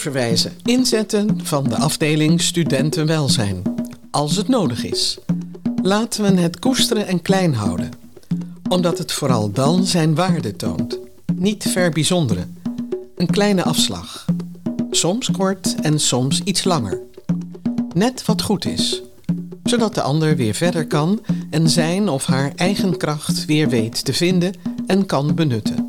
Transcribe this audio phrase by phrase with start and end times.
[0.00, 0.52] Doorverwijzen.
[0.64, 3.62] Inzetten van de afdeling Studentenwelzijn.
[4.10, 5.18] Als het nodig is.
[5.82, 7.90] Laten we het koesteren en klein houden.
[8.68, 10.98] Omdat het vooral dan zijn waarde toont.
[11.34, 12.56] Niet verbijzonderen.
[13.16, 14.24] Een kleine afslag.
[14.90, 17.00] Soms kort en soms iets langer.
[17.94, 19.02] Net wat goed is.
[19.64, 24.12] Zodat de ander weer verder kan en zijn of haar eigen kracht weer weet te
[24.12, 24.54] vinden
[24.86, 25.79] en kan benutten.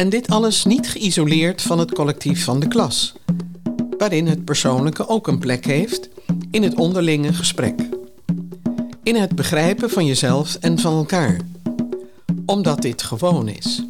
[0.00, 3.12] En dit alles niet geïsoleerd van het collectief van de klas,
[3.98, 6.08] waarin het persoonlijke ook een plek heeft
[6.50, 7.88] in het onderlinge gesprek.
[9.02, 11.40] In het begrijpen van jezelf en van elkaar,
[12.46, 13.82] omdat dit gewoon is.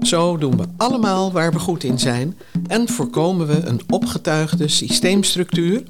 [0.00, 2.36] Zo doen we allemaal waar we goed in zijn
[2.66, 5.82] en voorkomen we een opgetuigde systeemstructuur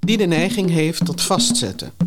[0.00, 2.01] die de neiging heeft tot vastzetten.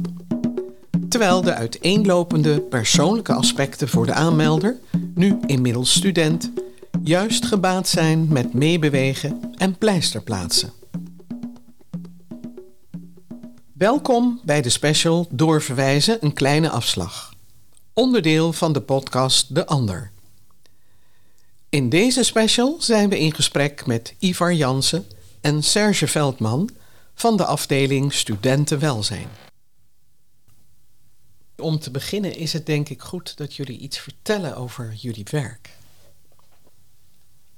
[1.16, 4.78] Terwijl de uiteenlopende persoonlijke aspecten voor de aanmelder,
[5.14, 6.52] nu inmiddels student,
[7.04, 10.74] juist gebaat zijn met meebewegen en pleisterplaatsen.
[13.74, 17.34] Welkom bij de special Doorverwijzen een kleine afslag.
[17.94, 20.12] Onderdeel van de podcast De Ander.
[21.70, 25.06] In deze special zijn we in gesprek met Ivar Jansen
[25.42, 26.70] en Serge Veldman
[27.14, 29.28] van de afdeling Studentenwelzijn.
[31.58, 35.70] Om te beginnen is het denk ik goed dat jullie iets vertellen over jullie werk.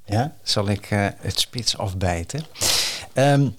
[0.05, 2.45] Ja, zal ik uh, het spits afbijten?
[3.13, 3.55] Um,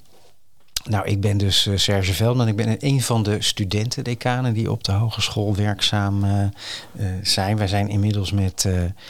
[0.85, 2.49] nou, ik ben dus uh, Serge Veldman.
[2.49, 6.47] Ik ben een van de studentendecanen die op de hogeschool werkzaam uh,
[7.23, 7.57] zijn.
[7.57, 8.69] Wij zijn inmiddels met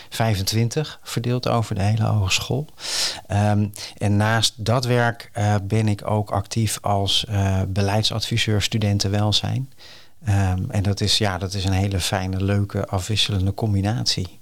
[0.08, 2.66] 25 verdeeld over de hele hogeschool.
[3.30, 5.30] Um, en naast dat werk
[5.62, 7.26] ben ik ook actief als
[7.68, 9.68] beleidsadviseur studentenwelzijn.
[10.28, 14.40] Um, en dat is, ja, dat is een hele fijne, leuke, afwisselende combinatie.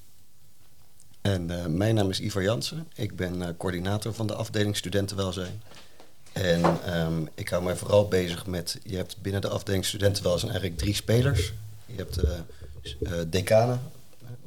[1.20, 2.88] En mijn naam is Ivar Jansen.
[2.94, 5.62] Ik ben coördinator van de afdeling studentenwelzijn.
[6.32, 6.64] En
[6.98, 10.94] um, ik hou mij vooral bezig met, je hebt binnen de afdeling studentenwelzijn eigenlijk drie
[10.94, 11.52] spelers.
[11.86, 12.38] Je hebt de
[13.00, 13.80] uh, decanen,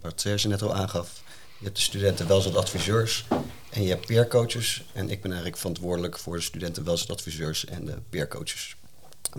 [0.01, 1.23] waar Serge net al aangaf.
[1.57, 3.25] Je hebt de studentenwelzijnadviseurs
[3.69, 4.83] en je hebt peercoaches.
[4.93, 8.75] En ik ben eigenlijk verantwoordelijk voor de studentenwelzijnadviseurs en de peercoaches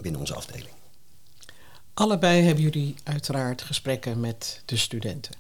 [0.01, 0.78] binnen onze afdeling.
[2.00, 5.34] Allebei hebben jullie uiteraard gesprekken met de studenten.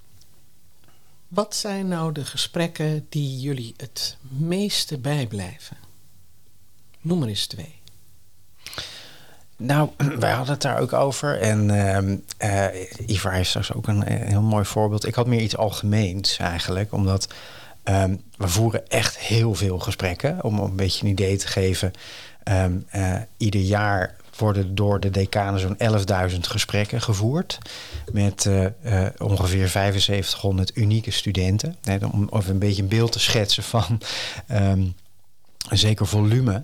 [1.28, 5.76] Wat zijn nou de gesprekken die jullie het meeste bijblijven?
[7.00, 7.80] Noem er eens twee.
[9.56, 11.40] Nou, wij hadden het daar ook over.
[11.40, 15.06] En uh, uh, Ivar straks ook een, heel mooi voorbeeld.
[15.06, 16.92] Ik had meer iets algemeens eigenlijk.
[16.92, 17.34] Omdat
[17.84, 20.44] um, we voeren echt heel veel gesprekken.
[20.44, 21.92] Om een beetje een idee te geven.
[22.44, 27.58] Um, uh, ieder jaar worden door de decanen zo'n 11.000 gesprekken gevoerd.
[28.12, 31.76] Met uh, uh, ongeveer 7500 unieke studenten.
[32.12, 34.00] om even een beetje een beeld te schetsen van
[34.52, 34.94] um,
[35.68, 36.62] een zeker volume.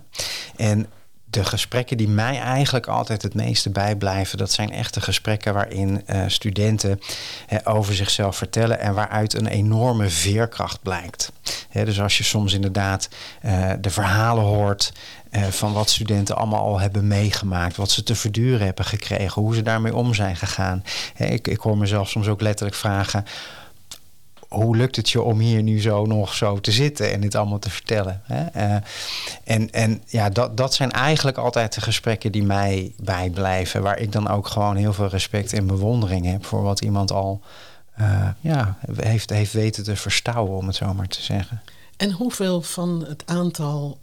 [0.55, 0.87] En
[1.29, 6.23] de gesprekken die mij eigenlijk altijd het meeste bijblijven, dat zijn echte gesprekken waarin uh,
[6.27, 6.99] studenten
[7.63, 11.31] over zichzelf vertellen en waaruit een enorme veerkracht blijkt.
[11.71, 13.09] dus als je soms inderdaad
[13.81, 14.93] de verhalen hoort
[15.31, 19.55] uh, van wat studenten allemaal al hebben meegemaakt, wat ze te verduren hebben gekregen, hoe
[19.55, 20.83] ze daarmee om zijn gegaan.
[21.17, 23.25] ik, ik hoor mezelf soms ook letterlijk vragen
[24.47, 27.59] hoe lukt het je om hier nu zo nog zo te zitten en dit allemaal
[27.59, 28.21] te vertellen?
[28.23, 28.45] Hè?
[28.55, 28.81] Uh,
[29.43, 33.81] en en ja, dat, dat zijn eigenlijk altijd de gesprekken die mij bijblijven.
[33.81, 37.41] Waar ik dan ook gewoon heel veel respect en bewondering heb voor wat iemand al
[38.39, 41.61] ja, heeft, heeft weten te verstouwen, om het zo maar te zeggen.
[41.97, 43.99] En hoeveel van het aantal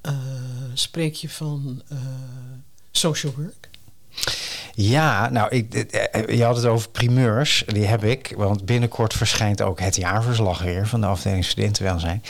[0.75, 1.83] spreek je van
[2.91, 3.69] social work?
[4.77, 7.65] Ja, nou, ik, eh, je had het over primeurs.
[7.67, 12.23] Die heb ik, want binnenkort verschijnt ook het jaarverslag weer van de afdeling studentenwelzijn.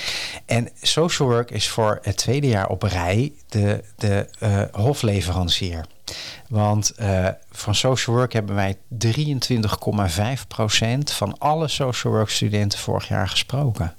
[0.46, 4.28] En social work is voor het tweede jaar op rij de, de
[4.72, 5.84] hofleverancier.
[6.48, 6.92] Want
[7.50, 8.76] van social work hebben wij
[9.06, 9.06] 23,5%
[11.04, 13.94] van alle social work studenten vorig jaar gesproken.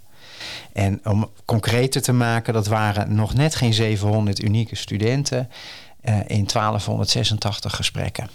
[0.75, 5.49] En om concreter te maken, dat waren nog net geen 700 unieke studenten
[6.05, 8.29] uh, in 1286 gesprekken.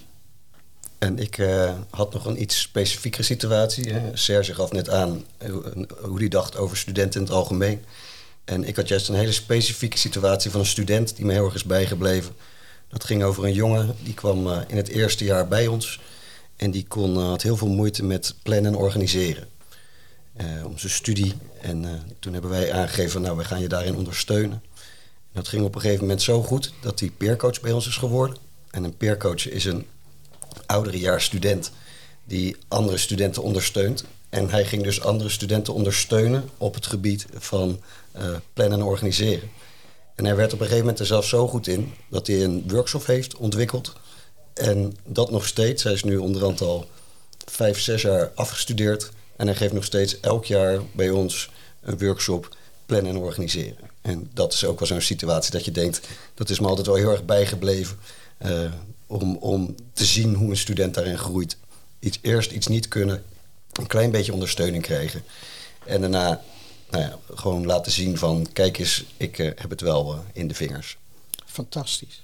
[0.98, 3.92] En ik uh, had nog een iets specifiekere situatie.
[4.12, 5.25] Serge gaf net aan
[6.02, 7.84] hoe hij dacht over studenten in het algemeen.
[8.44, 11.54] En ik had juist een hele specifieke situatie van een student die me heel erg
[11.54, 12.34] is bijgebleven.
[12.88, 16.00] Dat ging over een jongen die kwam in het eerste jaar bij ons.
[16.56, 19.48] En die kon, had heel veel moeite met plannen en organiseren.
[20.64, 21.34] Om zijn studie.
[21.60, 24.62] En toen hebben wij aangegeven, nou wij gaan je daarin ondersteunen.
[25.32, 28.37] Dat ging op een gegeven moment zo goed dat hij peercoach bij ons is geworden.
[28.70, 29.87] En een peercoach is een
[30.66, 31.70] ouderejaars student
[32.25, 34.04] die andere studenten ondersteunt.
[34.28, 37.81] En hij ging dus andere studenten ondersteunen op het gebied van
[38.19, 39.50] uh, plannen en organiseren.
[40.14, 42.64] En hij werd op een gegeven moment er zelfs zo goed in dat hij een
[42.69, 43.92] workshop heeft ontwikkeld.
[44.54, 45.82] En dat nog steeds.
[45.82, 46.88] Hij is nu onderhand al
[47.46, 49.10] vijf, zes jaar afgestudeerd.
[49.40, 51.50] En hij geeft nog steeds elk jaar bij ons
[51.81, 52.56] een workshop
[52.87, 53.90] plannen en organiseren.
[54.00, 56.00] En dat is ook wel zo'n situatie dat je denkt,
[56.34, 57.98] dat is me altijd wel heel erg bijgebleven.
[58.46, 58.72] Uh,
[59.06, 61.56] om, om te zien hoe een student daarin groeit.
[61.98, 63.22] Iets, eerst iets niet kunnen,
[63.72, 65.22] een klein beetje ondersteuning krijgen.
[65.84, 66.40] En daarna
[66.90, 70.48] nou ja, gewoon laten zien van, kijk eens, ik uh, heb het wel uh, in
[70.48, 70.98] de vingers.
[71.46, 72.22] Fantastisch.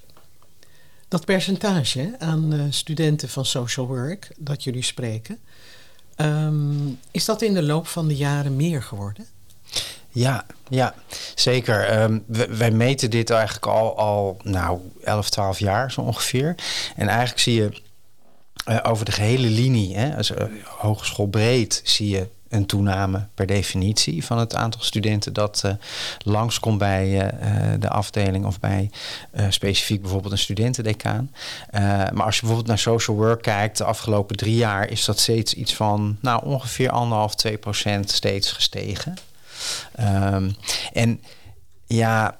[1.07, 5.39] Dat percentage aan studenten van social work dat jullie spreken,
[6.17, 9.25] um, is dat in de loop van de jaren meer geworden?
[10.09, 10.93] Ja, ja
[11.35, 12.01] zeker.
[12.01, 16.55] Um, wij meten dit eigenlijk al, al nou, 11, 12 jaar zo ongeveer.
[16.95, 17.81] En eigenlijk zie je
[18.69, 24.25] uh, over de gehele linie, hè, dus, uh, hogeschoolbreed, zie je een toename per definitie
[24.25, 25.71] van het aantal studenten dat uh,
[26.17, 28.89] langskomt bij uh, de afdeling of bij
[29.49, 31.31] specifiek bijvoorbeeld een studentendecaan.
[32.13, 35.53] maar als je bijvoorbeeld naar social work kijkt, de afgelopen drie jaar is dat steeds
[35.53, 39.15] iets van nou, ongeveer anderhalf, twee procent steeds gestegen.
[39.99, 40.55] Um,
[40.93, 41.21] en
[41.85, 42.37] ja,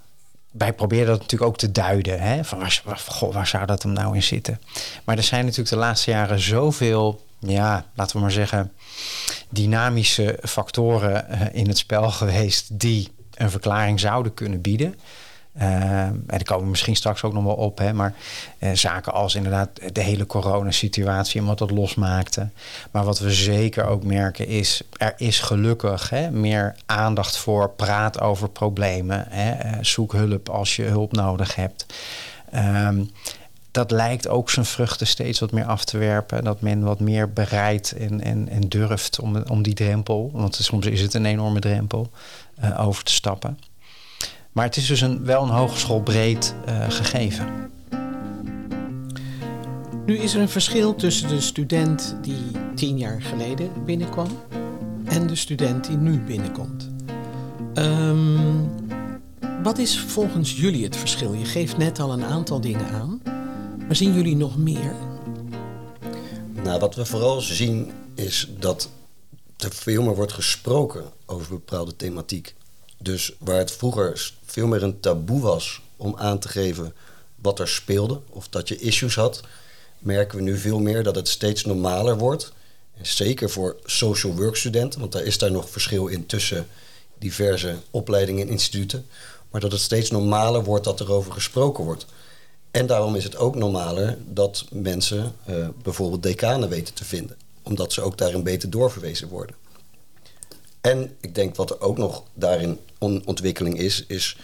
[0.52, 2.20] wij proberen dat natuurlijk ook te duiden.
[2.20, 2.44] Hè?
[2.44, 4.62] Van waar, waar, goh, waar zou dat hem nou in zitten?
[5.04, 8.72] Maar er zijn natuurlijk de laatste jaren zoveel, ja, laten we maar zeggen,
[9.50, 14.96] dynamische factoren uh, in het spel geweest die een verklaring zouden kunnen bieden.
[15.58, 17.78] Uh, en daar komen we misschien straks ook nog wel op.
[17.78, 18.14] Hè, maar
[18.60, 22.50] uh, zaken als inderdaad de hele coronasituatie en wat dat losmaakte.
[22.92, 24.82] Maar wat we zeker ook merken is...
[24.98, 29.26] er is gelukkig hè, meer aandacht voor praat over problemen.
[29.30, 31.86] Hè, zoek hulp als je hulp nodig hebt.
[32.56, 33.12] Um,
[33.78, 36.44] dat lijkt ook zijn vruchten steeds wat meer af te werpen.
[36.44, 40.30] Dat men wat meer bereidt en, en, en durft om, om die drempel...
[40.34, 42.10] want soms is het een enorme drempel,
[42.78, 43.60] over te stappen.
[44.52, 47.48] Maar het is dus een, wel een hogeschoolbreed uh, gegeven.
[50.06, 54.28] Nu is er een verschil tussen de student die tien jaar geleden binnenkwam
[55.06, 56.90] en de student die nu binnenkomt.
[57.74, 58.70] Um,
[59.64, 61.34] wat is volgens jullie het verschil?
[61.34, 63.22] Je geeft net al een aantal dingen aan,
[63.88, 64.96] maar zien jullie nog meer?
[66.64, 68.90] Nou, wat we vooral zien is dat
[69.58, 72.56] er veel meer wordt gesproken over bepaalde thematiek.
[72.98, 76.94] Dus waar het vroeger veel meer een taboe was om aan te geven
[77.36, 79.42] wat er speelde of dat je issues had,
[80.00, 82.52] merken we nu veel meer dat het steeds normaler wordt.
[82.98, 86.68] En zeker voor social work studenten, want daar is daar nog verschil in tussen
[87.18, 89.06] diverse opleidingen en instituten.
[89.52, 92.06] Maar dat het steeds normaler wordt dat er over gesproken wordt.
[92.78, 97.94] En daarom is het ook normaler dat mensen uh, bijvoorbeeld decanen weten te vinden, omdat
[97.94, 99.56] ze ook daarin beter doorverwezen worden.
[100.82, 104.38] En ik denk wat er ook nog daarin on ontwikkeling is, is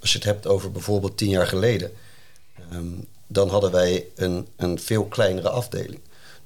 [0.00, 1.92] als je het hebt over bijvoorbeeld tien jaar geleden,
[2.72, 6.00] um, dan hadden wij een, een veel kleinere afdeling.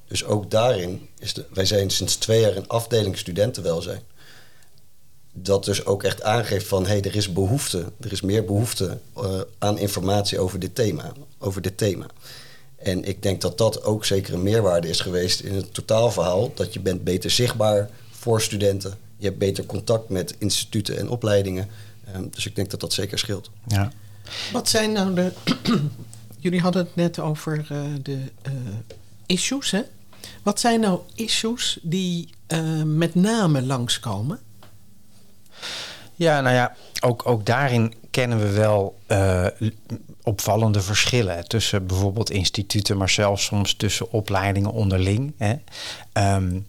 [0.07, 4.01] Dus ook daarin is de, wij zijn sinds twee jaar een afdeling studentenwelzijn.
[5.37, 8.97] Dat dus ook echt aangeeft van hé, hey, er is behoefte, er is meer behoefte
[9.17, 11.11] uh, aan informatie over dit thema.
[11.39, 12.05] Over dit thema.
[12.75, 16.51] En ik denk dat dat ook zeker een meerwaarde is geweest in het totaalverhaal.
[16.53, 21.67] Dat je bent beter zichtbaar voor studenten je hebt beter contact met instituten en opleidingen.
[22.15, 23.51] Um, dus ik denk dat dat zeker scheelt.
[23.67, 23.91] Ja.
[24.51, 25.31] Wat zijn nou de.
[26.39, 28.53] Jullie hadden het net over uh, de uh,
[29.25, 29.81] issues, hè?
[30.43, 34.39] Wat zijn nou issues die uh, met name langskomen?
[36.15, 38.99] Ja, nou ja, ook, ook daarin kennen we wel
[40.23, 45.33] opvallende verschillen tussen bijvoorbeeld instituten, maar zelfs soms tussen opleidingen onderling.
[45.37, 45.55] Hè.
[46.35, 46.67] Um,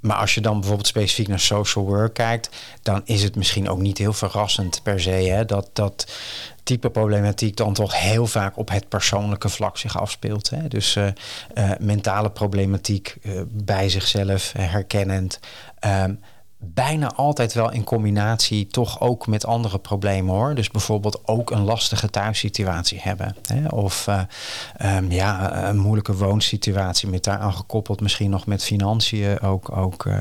[0.00, 2.48] maar als je dan bijvoorbeeld specifiek naar social work kijkt,
[2.82, 6.12] dan is het misschien ook niet heel verrassend per se hè, dat dat
[6.62, 10.50] type problematiek dan toch heel vaak op het persoonlijke vlak zich afspeelt.
[10.50, 10.68] Hè.
[10.68, 11.06] Dus uh,
[11.54, 13.16] uh, mentale problematiek
[13.48, 15.40] bij zichzelf herkennend.
[15.86, 16.20] Um,
[16.58, 20.54] bijna altijd wel in combinatie toch ook met andere problemen hoor.
[20.54, 23.36] Dus bijvoorbeeld ook een lastige thuissituatie hebben.
[23.46, 23.68] Hè?
[23.68, 24.20] Of uh,
[24.96, 30.16] um, ja, een moeilijke woonsituatie met daaraan gekoppeld misschien nog met financiën ook, ook uh,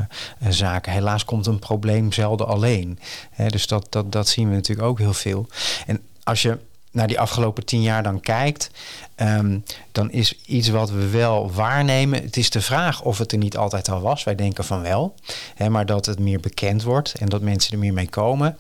[0.49, 0.91] zaken.
[0.91, 2.99] Helaas komt een probleem zelden alleen.
[3.31, 3.47] Hè?
[3.47, 5.47] Dus dat, dat, dat zien we natuurlijk ook heel veel.
[5.85, 6.57] En als je
[6.97, 8.69] naar die afgelopen tien jaar dan kijkt,
[9.15, 12.21] um, dan is iets wat we wel waarnemen.
[12.23, 14.23] Het is de vraag of het er niet altijd al was.
[14.23, 15.15] Wij denken van wel.
[15.55, 18.57] Hè, maar dat het meer bekend wordt en dat mensen er meer mee komen,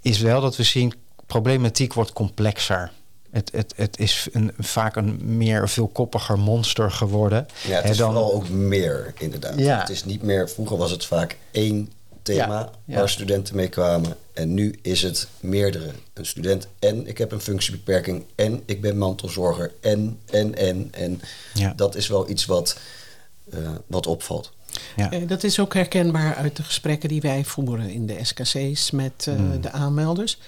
[0.00, 0.92] is wel dat we zien
[1.26, 2.90] problematiek wordt complexer.
[3.30, 7.46] Het, het, het is een, vaak een meer veelkoppiger monster geworden.
[7.66, 9.58] Ja, het is dan- vooral ook meer, inderdaad.
[9.58, 9.78] Ja.
[9.80, 10.50] Het is niet meer...
[10.50, 11.92] Vroeger was het vaak één
[12.22, 12.98] thema Ja, ja.
[12.98, 14.16] waar studenten mee kwamen.
[14.32, 15.90] En nu is het meerdere.
[16.14, 18.24] Een student en ik heb een functiebeperking...
[18.34, 20.88] en ik ben mantelzorger en, en, en.
[20.90, 21.20] En
[21.54, 21.72] Ja.
[21.76, 22.78] dat is wel iets wat,
[23.50, 24.52] eh, wat opvalt.
[24.96, 25.10] Ja.
[25.10, 29.26] Eh, dat is ook herkenbaar uit de gesprekken die wij voeren in de SKC's met
[29.28, 29.60] eh, Hmm.
[29.60, 30.38] de aanmelders.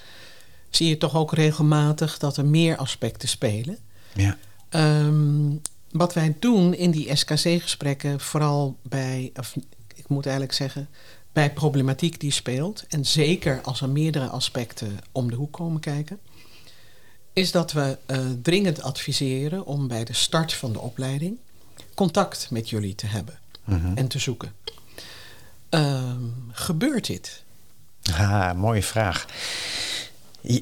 [0.71, 3.79] Zie je toch ook regelmatig dat er meer aspecten spelen.
[4.14, 4.37] Ja.
[4.69, 5.50] Ehm,
[5.91, 9.57] wat wij doen in die SKC-gesprekken, vooral bij, of
[9.95, 10.88] ik moet eigenlijk zeggen,
[11.35, 16.19] bij problematiek die speelt, en zeker als er meerdere aspecten om de hoek komen kijken,
[17.33, 21.38] is dat we eh, dringend adviseren om bij de start van de opleiding
[21.95, 23.97] contact met jullie te hebben Mhm.
[23.97, 24.53] en te zoeken.
[25.69, 27.43] Ehm, gebeurt dit?
[28.12, 29.26] Ah, mooie vraag.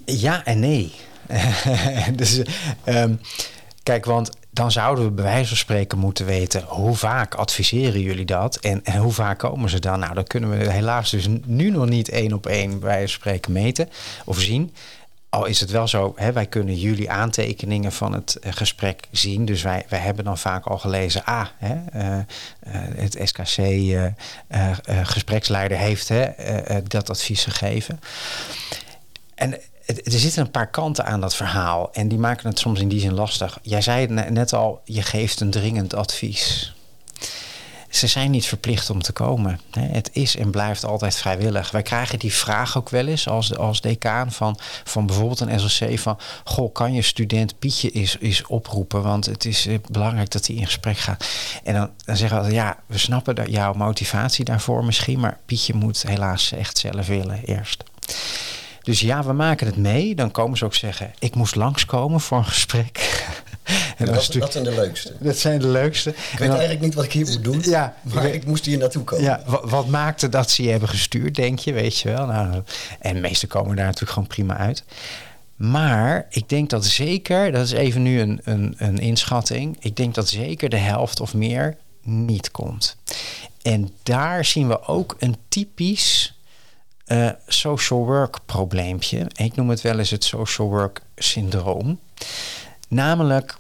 [0.05, 0.93] Ja en nee.
[2.17, 2.41] dus,
[2.85, 3.15] ehm,
[3.83, 8.25] kijk, want dan zouden we bij wijze van spreken moeten weten hoe vaak adviseren jullie
[8.25, 9.99] dat en, hoe vaak komen ze dan?
[9.99, 13.53] Nou, dat kunnen we helaas dus nu nog niet één op één bij van spreken
[13.53, 13.89] meten
[14.25, 14.75] of zien.
[15.29, 19.45] Al is het wel zo, hè, wij kunnen jullie aantekeningen van het eh, gesprek zien.
[19.45, 22.25] Dus wij, wij hebben dan vaak al gelezen, ah, hè, eh, eh,
[22.97, 24.13] het SKC eh, eh,
[24.49, 24.71] eh,
[25.03, 26.27] gespreksleider heeft hè,
[26.83, 28.01] dat advies gegeven.
[29.35, 29.61] En
[29.97, 31.93] er zitten een paar kanten aan dat verhaal.
[31.93, 33.59] En die maken het soms in die zin lastig.
[33.63, 36.75] Jij zei net al, je geeft een dringend advies.
[37.93, 39.61] Ze zijn niet verplicht om te komen.
[39.71, 41.71] Het is en blijft altijd vrijwillig.
[41.71, 45.99] Wij krijgen die vraag ook wel eens als, als decaan van, van bijvoorbeeld een SLC
[45.99, 46.19] van...
[46.45, 49.03] Goh, kan je student Pietje is, is oproepen?
[49.03, 51.27] Want het is eh, belangrijk dat hij in gesprek gaat.
[51.65, 55.21] En dan, dan zeggen we ja, we snappen dat jouw motivatie daarvoor misschien...
[55.21, 57.85] maar Pietje moet helaas echt zelf willen eerst.
[58.83, 60.15] Dus ja, we maken het mee.
[60.15, 62.99] Dan komen ze ook zeggen, ik moest langskomen voor een gesprek.
[63.97, 65.13] En dat, dat, zijn de leukste.
[65.21, 66.11] dat zijn de leukste.
[66.11, 68.65] Ik weet dan- eigenlijk niet wat ik hier moet doen, Ja, maar ik- ik moest
[68.65, 69.25] hier naartoe komen.
[69.25, 72.27] ja, wat, wat maakte dat ze je hebben gestuurd, denk je, weet je wel?
[72.27, 72.63] Nou,
[72.99, 74.85] en de meesten komen daar natuurlijk gewoon prima uit.
[75.57, 80.15] Maar ik denk dat zeker, dat is even nu een, een, een inschatting, ik denk
[80.15, 82.97] dat zeker de helft of meer niet komt.
[83.63, 86.35] En daar zien we ook een typisch
[87.13, 89.27] eh, social work probleempje.
[89.35, 92.01] Ik noem het wel eens het social work syndroom.
[92.89, 93.57] Namelijk,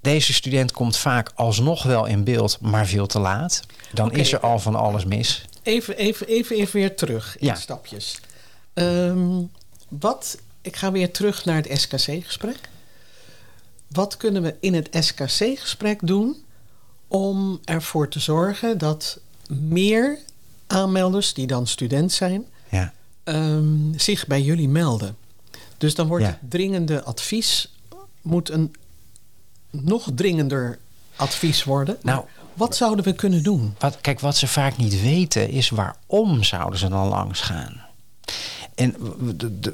[0.00, 3.60] deze student komt vaak alsnog wel in beeld, maar veel te laat.
[3.92, 5.44] Dan is er al van alles mis.
[5.62, 7.54] Even, even, even, even weer terug in Ja.
[7.54, 8.20] stapjes.
[8.74, 9.40] Ehm,
[9.88, 12.58] wat, ik ga weer terug naar het SKC-gesprek.
[13.88, 16.36] Wat kunnen we in het SKC-gesprek doen
[17.08, 19.18] om ervoor te zorgen dat
[19.48, 20.18] meer
[20.66, 22.46] aanmelders, die dan student zijn,
[23.24, 25.16] Ehm, zich bij jullie melden?
[25.78, 26.30] Dus dan wordt Ja.
[26.30, 27.72] het dringende advies
[28.22, 28.74] moet een
[29.70, 30.78] nog dringender
[31.16, 31.96] advies worden.
[32.02, 32.24] Nou,
[32.54, 33.74] wat zouden we kunnen doen?
[33.78, 37.80] wat, kijk, wat ze vaak niet weten is waarom zouden ze dan langs gaan.
[38.74, 38.94] En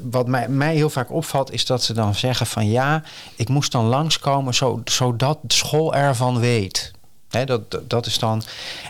[0.03, 3.03] wat mij, mij heel vaak opvalt is dat ze dan zeggen van ja,
[3.35, 6.91] ik moest dan langskomen zo, zodat de school ervan weet.
[7.29, 8.43] Hè, dat, dat, dat is dan.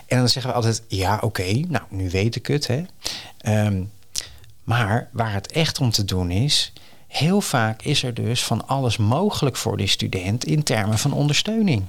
[0.06, 2.66] En dan zeggen we altijd: ja, oké, nou, nu weet ik het.
[2.66, 2.82] Hè.
[3.38, 3.82] Ehm,
[4.70, 6.72] maar waar het echt om te doen is,
[7.06, 11.84] heel vaak is er dus van alles mogelijk voor die student in termen van ondersteuning.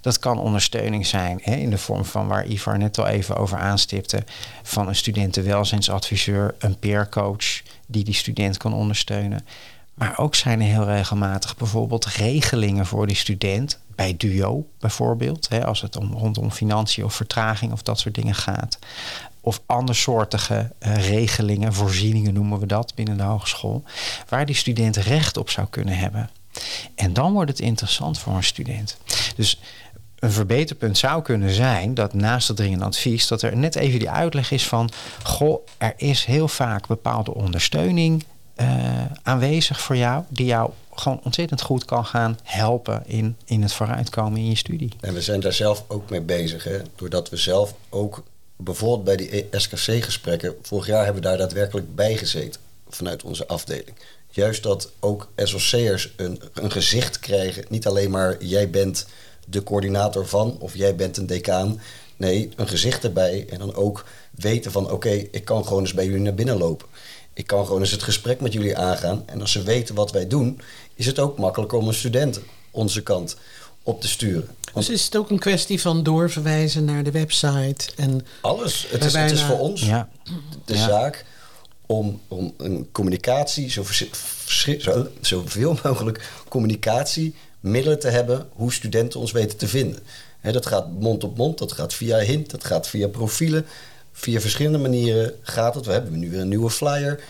[0.00, 3.58] Dat kan ondersteuning zijn hè, in de vorm van waar Ivar net al even over
[3.58, 4.24] aanstipte,
[4.62, 9.46] van een studentenwelzijnsadviseur, een peercoach die die student kan ondersteunen.
[9.94, 15.66] Maar ook zijn er heel regelmatig bijvoorbeeld regelingen voor die student, bij duo bijvoorbeeld, hè,
[15.66, 18.78] als het om, rondom financiën of vertraging of dat soort dingen gaat.
[19.46, 23.82] Of andersoortige eh, regelingen, voorzieningen noemen we dat binnen de hogeschool,
[24.28, 26.30] waar die student recht op zou kunnen hebben.
[26.94, 28.96] En dan wordt het interessant voor een student.
[29.36, 29.60] Dus
[30.18, 34.10] een verbeterpunt zou kunnen zijn dat naast het dringend advies, dat er net even die
[34.10, 34.90] uitleg is van:
[35.22, 38.24] Goh, er is heel vaak bepaalde ondersteuning
[38.54, 43.72] eh, aanwezig voor jou, die jou gewoon ontzettend goed kan gaan helpen in, in het
[43.72, 44.92] vooruitkomen in je studie.
[45.00, 46.64] En we zijn daar zelf ook mee bezig.
[46.64, 46.78] Hè?
[46.96, 48.22] Doordat we zelf ook
[48.56, 50.54] bijvoorbeeld bij die SKC-gesprekken...
[50.62, 53.96] vorig jaar hebben we daar daadwerkelijk bij gezeten vanuit onze afdeling.
[54.30, 57.64] Juist dat ook SOC'ers een, een gezicht krijgen.
[57.68, 59.06] Niet alleen maar jij bent
[59.46, 61.80] de coördinator van of jij bent een decaan.
[62.16, 64.90] Nee, een gezicht erbij en dan ook weten van...
[64.90, 66.88] oké, ik kan gewoon eens bij jullie naar binnen lopen.
[67.32, 69.22] Ik kan gewoon eens het gesprek met jullie aangaan.
[69.26, 70.60] En als ze weten wat wij doen,
[70.94, 73.36] is het ook makkelijker om een student onze kant
[73.82, 74.48] op te sturen.
[74.74, 78.86] Want Dus is het ook een kwestie van doorverwijzen naar de website en alles.
[78.90, 80.08] Het is, het is voor ons Ja,
[80.64, 80.86] de Ja.
[80.88, 81.24] zaak
[81.86, 83.84] om, om een communicatie, zo,
[84.78, 89.98] zo, zoveel mogelijk communicatiemiddelen te hebben hoe studenten ons weten te vinden.
[90.42, 93.66] dat gaat mond op mond, dat gaat via hint, dat gaat via profielen.
[94.12, 95.86] Via verschillende manieren gaat het.
[95.86, 97.20] We hebben nu weer een nieuwe flyer.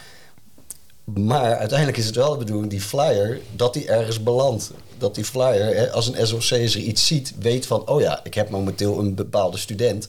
[1.05, 4.71] Maar uiteindelijk is het wel de bedoeling, die flyer, dat die ergens belandt.
[5.05, 7.89] Dat die flyer, hè, als een SOC er iets ziet, weet van...
[7.89, 10.09] oh ja, ik heb momenteel een bepaalde student.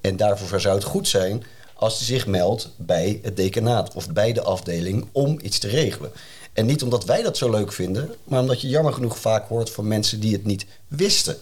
[0.00, 3.94] En daarvoor zou het goed zijn als hij zich meldt bij het decanaat...
[3.94, 6.12] of bij de afdeling om iets te regelen.
[6.52, 8.14] En niet omdat wij dat zo leuk vinden...
[8.24, 11.36] maar omdat je jammer genoeg vaak hoort van mensen die het niet wisten.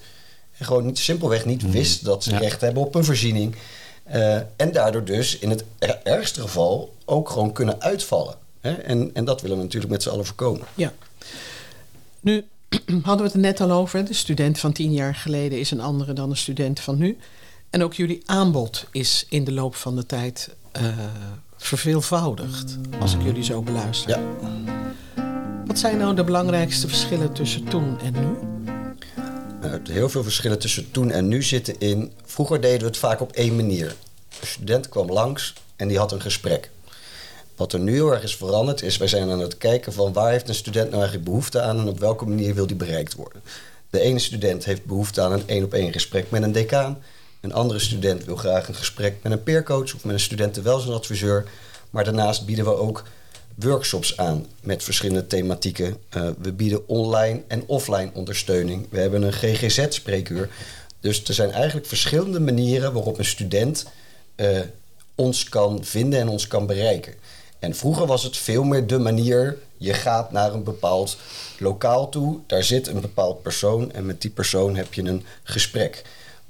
[0.59, 1.71] En gewoon niet, simpelweg niet mm.
[1.71, 3.57] wisten dat ze recht hebben op een voorziening...
[4.15, 5.65] Uh, en daardoor dus in het
[6.03, 8.35] ergste geval ook gewoon kunnen uitvallen.
[8.61, 8.73] Hè?
[8.73, 10.67] En, en dat willen we natuurlijk met z'n allen voorkomen.
[10.75, 10.93] Ja.
[12.21, 12.45] Nu
[13.03, 14.05] hadden we het er net al over.
[14.05, 17.19] De student van tien jaar geleden is een andere dan de student van nu.
[17.71, 20.99] En ook jullie aanbod is in de loop van de tijd uh,
[21.57, 22.79] verveelvoudigd.
[23.01, 24.11] Als ik jullie zo beluister.
[24.11, 24.23] Ja.
[25.67, 28.53] Wat zijn nou de belangrijkste verschillen tussen toen en nu?
[29.93, 32.13] Heel veel verschillen tussen toen en nu zitten in.
[32.25, 33.95] Vroeger deden we het vaak op één manier.
[34.41, 36.71] De student kwam langs en die had een gesprek.
[37.57, 40.31] Wat er nu heel erg is veranderd is, wij zijn aan het kijken van waar
[40.31, 43.43] heeft een student nou eigenlijk behoefte aan en op welke manier wil die bereikt worden.
[43.91, 46.99] De ene student heeft behoefte aan een één op één gesprek met een decaan.
[47.41, 51.45] Een andere student wil graag een gesprek met een peercoach of met een studentenwelzijnadviseur.
[51.91, 53.05] Maar daarnaast bieden we ook
[53.55, 55.97] workshops aan met verschillende thematieken.
[56.17, 58.87] Uh, we bieden online en offline ondersteuning.
[58.91, 60.49] We hebben een GGZ-spreekuur.
[61.01, 63.87] Dus er zijn eigenlijk verschillende manieren waarop een student
[64.37, 64.61] uh,
[65.15, 67.15] ons kan vinden en ons kan bereiken.
[67.65, 71.17] En vroeger was het veel meer de manier, je gaat naar een bepaald
[71.59, 76.03] lokaal toe, daar zit een bepaald persoon en met die persoon heb je een gesprek.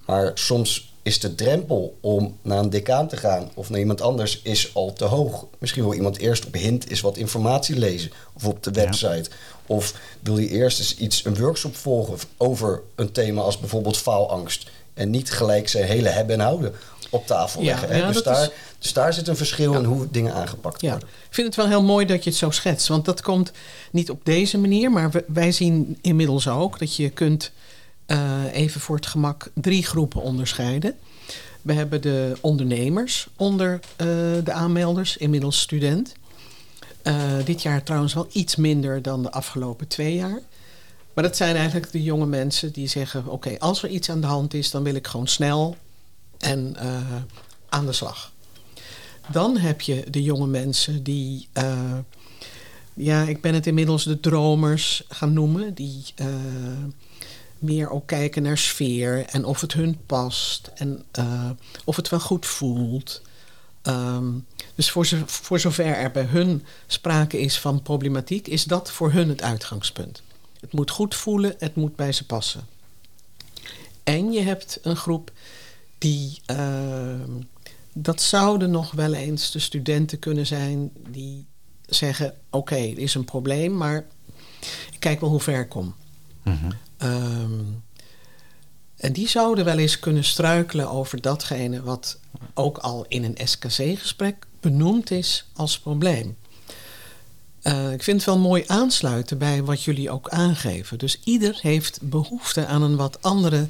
[0.06, 4.40] Maar soms is de drempel om naar een decaan te gaan of naar iemand anders
[4.42, 5.46] is al te hoog.
[5.58, 9.30] Misschien wil iemand eerst op hint is wat informatie lezen of op de website.
[9.66, 14.70] Of wil je eerst eens iets, een workshop volgen over een thema als bijvoorbeeld faalangst.
[14.94, 16.74] En niet gelijk zijn hele hebben en houden
[17.14, 17.88] op tafel leggen.
[17.88, 18.12] Hè?
[18.12, 21.08] dus, daar, dus daar zit een verschil in hoe dingen aangepakt worden.
[21.08, 22.88] Ik vind het wel heel mooi dat je het zo schetst.
[22.88, 23.52] Want dat komt
[23.90, 24.90] niet op deze manier.
[24.90, 27.52] Maar wij zien inmiddels ook dat je kunt
[28.06, 28.18] uh,
[28.52, 30.94] even voor het gemak drie groepen onderscheiden.
[31.62, 34.06] We hebben de ondernemers onder uh,
[34.44, 36.14] de aanmelders, inmiddels student.
[37.02, 40.40] Uh, dit jaar trouwens wel iets minder dan de afgelopen twee jaar.
[41.14, 44.26] Maar dat zijn eigenlijk de jonge mensen die zeggen: Oké, als er iets aan de
[44.26, 45.76] hand is, dan wil ik gewoon snel
[46.38, 47.16] en uh,
[47.68, 48.32] aan de slag.
[49.30, 51.98] Dan heb je de jonge mensen die, uh,
[52.94, 56.26] ja, ik ben het inmiddels de dromers gaan noemen, die uh,
[57.58, 61.04] meer ook kijken naar sfeer en of het hun past en
[61.84, 63.22] of het wel goed voelt.
[63.82, 64.90] Um, dus
[65.26, 70.22] voor zover er bij hun sprake is van problematiek, is dat voor hun het uitgangspunt.
[70.60, 72.66] Het moet goed voelen, het moet bij ze passen.
[74.04, 75.32] En je hebt een groep
[75.98, 76.40] die.
[76.50, 77.14] Uh,
[77.92, 81.46] dat zouden nog wel eens de studenten kunnen zijn die
[81.86, 84.04] zeggen: Oké, okay, er is een probleem, maar
[84.92, 85.94] ik kijk wel hoe ver ik kom.
[86.42, 87.82] Mm um,
[88.96, 92.18] en die zouden wel eens kunnen struikelen over datgene wat
[92.54, 96.36] ook al in een SKC-gesprek benoemd is als probleem.
[97.62, 100.98] Uh, ik vind het wel mooi aansluiten bij wat jullie ook aangeven.
[100.98, 103.68] Dus ieder heeft behoefte aan een wat andere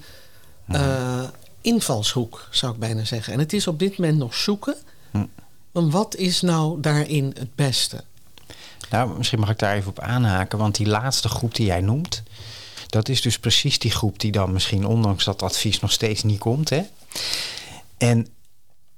[0.69, 1.29] uh,
[1.65, 3.33] invalshoek, zou ik bijna zeggen.
[3.33, 4.77] En het is op dit moment nog zoeken.
[5.11, 5.25] Hm.
[5.73, 8.05] Want wat is nou daarin het beste?
[8.91, 10.59] Nou, misschien mag ik daar even op aanhaken.
[10.59, 12.23] Want die laatste groep die jij noemt,
[12.87, 16.39] dat is dus precies die groep die dan misschien, ondanks dat advies nog steeds niet
[16.39, 16.69] komt.
[16.69, 16.83] Hè?
[17.97, 18.29] En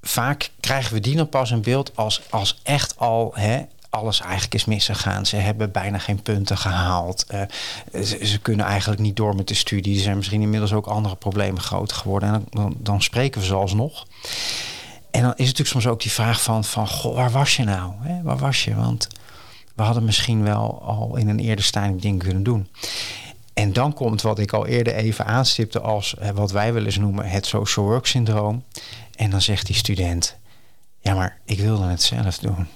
[0.00, 3.62] vaak krijgen we die dan pas in beeld als, als echt al hè,
[3.96, 5.26] alles eigenlijk is misgegaan.
[5.26, 7.26] Ze hebben bijna geen punten gehaald.
[7.30, 9.96] Uh, ze, kunnen eigenlijk niet door met de studie.
[9.96, 12.28] Er zijn misschien inmiddels ook andere problemen groot geworden.
[12.32, 14.06] En dan, dan, spreken we ze alsnog.
[15.11, 17.64] En dan is het natuurlijk soms ook die vraag van, van goh, waar was je
[17.64, 17.92] nou?
[18.22, 18.74] Waar was je?
[18.74, 19.09] Want
[19.74, 22.68] we hadden misschien wel al in een eerder stadium dingen kunnen doen.
[23.54, 26.98] En dan komt wat ik al eerder even aanstipte als eh, wat wij wel eens
[26.98, 28.64] noemen het social work syndroom.
[29.14, 30.37] En dan zegt die student,
[31.00, 32.66] ja maar ik wilde het zelf doen.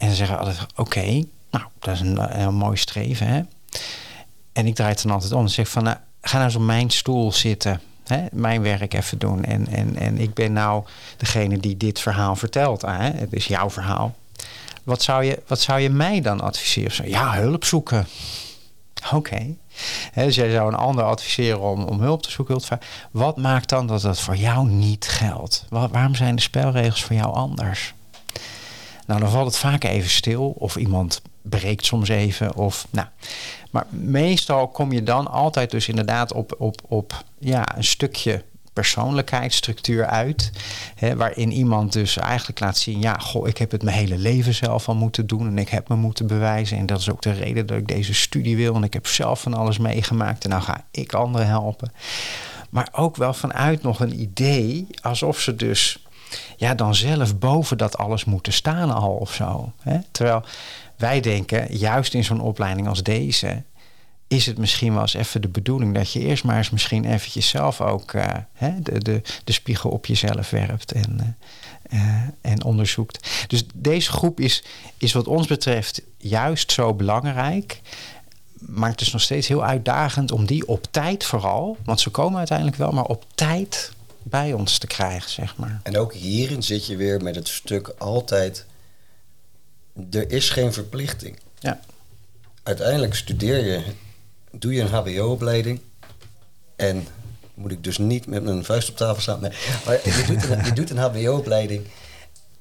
[0.00, 3.26] En ze zeggen altijd, oké, nou, dat is een, heel mooi streven.
[3.26, 3.40] Hè?
[4.52, 5.42] En ik draai het dan altijd om.
[5.42, 7.80] en zeg van, nou, ga nou eens op mijn stoel zitten.
[8.04, 8.26] Hè?
[8.32, 9.44] Mijn werk even doen.
[9.44, 10.84] En, en, en ik ben nou
[11.16, 12.82] degene die dit verhaal vertelt.
[12.82, 13.10] Hè?
[13.10, 14.14] Het is jouw verhaal.
[14.82, 17.08] Wat zou je, wat zou je mij dan adviseren?
[17.08, 18.06] Ja, hulp zoeken.
[19.12, 19.54] Oké.
[20.14, 22.60] Dus jij zou een ander adviseren om, om hulp te zoeken.
[23.10, 25.66] Wat maakt dan dat dat voor jou niet geldt?
[25.68, 27.94] waarom zijn de spelregels voor jou anders?
[29.10, 30.54] Nou, dan valt het vaak even stil.
[30.58, 32.54] Of iemand breekt soms even.
[32.54, 33.06] Of, nou.
[33.70, 40.06] Maar meestal kom je dan altijd dus inderdaad op, op, op ja, een stukje persoonlijkheidsstructuur
[40.06, 40.50] uit.
[40.94, 44.54] Hè, waarin iemand dus eigenlijk laat zien: ja, goh, ik heb het mijn hele leven
[44.54, 45.46] zelf al moeten doen.
[45.46, 46.78] En ik heb me moeten bewijzen.
[46.78, 48.74] En dat is ook de reden dat ik deze studie wil.
[48.74, 50.44] En ik heb zelf van alles meegemaakt.
[50.44, 51.92] En nou ga ik anderen helpen.
[52.70, 55.98] Maar ook wel vanuit nog een idee, alsof ze dus
[56.56, 59.72] ja, dan zelf boven dat alles moeten staan al of zo.
[59.82, 59.98] Hè?
[60.10, 60.42] Terwijl
[60.96, 63.62] wij denken, juist in zo'n opleiding als deze,
[64.30, 67.48] is het misschien wel eens even de bedoeling dat je eerst maar eens misschien eventjes
[67.48, 71.36] zelf ook uh, hè, de, de, de spiegel op jezelf werpt en,
[71.90, 73.46] uh, uh, en onderzoekt.
[73.46, 74.64] Dus deze groep is,
[74.98, 77.80] is wat ons betreft juist zo belangrijk.
[78.58, 82.38] Maar het is nog steeds heel uitdagend om die op tijd vooral, want ze komen
[82.38, 83.92] uiteindelijk wel, maar op tijd
[84.30, 85.80] bij ons te krijgen, zeg maar.
[85.82, 88.64] En ook hierin zit je weer met het stuk altijd.
[90.10, 91.38] Er is geen verplichting.
[91.58, 91.80] Ja.
[92.62, 93.82] Uiteindelijk studeer je,
[94.50, 95.80] doe je een HBO-opleiding.
[96.76, 97.06] En
[97.54, 99.40] moet ik dus niet met mijn vuist op tafel staan.
[99.40, 99.52] Nee,
[99.84, 101.86] maar je doet een, je doet een HBO-opleiding.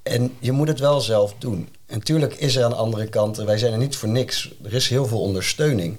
[0.03, 1.69] En je moet het wel zelf doen.
[1.86, 4.51] En natuurlijk is er aan de andere kant, wij zijn er niet voor niks.
[4.63, 5.97] Er is heel veel ondersteuning.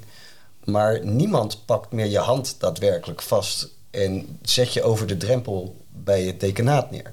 [0.65, 6.23] Maar niemand pakt meer je hand daadwerkelijk vast en zet je over de drempel bij
[6.23, 7.13] het dekenaat neer.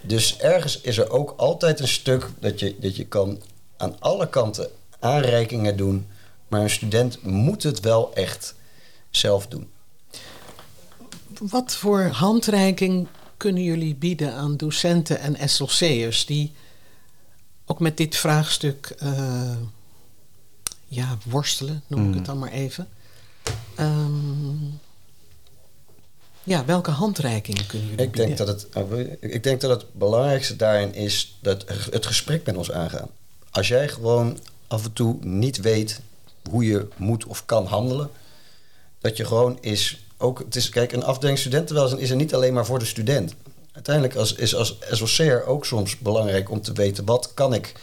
[0.00, 3.42] Dus ergens is er ook altijd een stuk dat je, dat je kan
[3.76, 6.06] aan alle kanten aanreikingen doen,
[6.48, 8.54] maar een student moet het wel echt
[9.10, 9.68] zelf doen.
[11.38, 16.52] Wat voor handreiking kunnen jullie bieden aan docenten en SLC'ers die
[17.66, 19.56] ook met dit vraagstuk uh,
[20.86, 22.24] ja, worstelen, noem ik het hmm.
[22.24, 22.88] dan maar even?
[23.80, 24.27] Um,
[26.48, 30.56] ja, welke handreikingen kunnen jullie ik denk dat het, nou, Ik denk dat het belangrijkste
[30.56, 33.08] daarin is dat het gesprek met ons aangaan.
[33.50, 36.00] Als jij gewoon af en toe niet weet
[36.50, 38.10] hoe je moet of kan handelen,
[39.00, 40.06] dat je gewoon is.
[40.16, 43.34] Ook, het is, kijk, een afdeling studentenwelzijn is er niet alleen maar voor de student.
[43.72, 47.74] Uiteindelijk als, is als SOC'er ook soms belangrijk om te weten wat kan ik,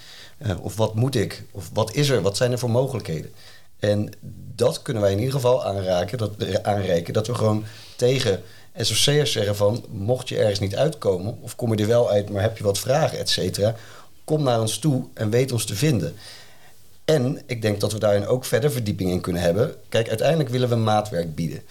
[0.45, 3.31] uh, of wat moet ik, of wat is er, wat zijn er voor mogelijkheden.
[3.79, 4.09] En
[4.55, 8.43] dat kunnen wij in ieder geval aanraken, dat, aanreiken, dat we gewoon tegen
[8.77, 9.85] SOC'ers zeggen van...
[9.89, 12.29] mocht je ergens niet uitkomen, of kom je er wel uit...
[12.29, 13.75] maar heb je wat vragen, et cetera...
[14.23, 16.15] kom naar ons toe en weet ons te vinden.
[17.05, 19.75] En ik denk dat we daarin ook verder verdieping in kunnen hebben.
[19.89, 21.61] Kijk, uiteindelijk willen we maatwerk bieden.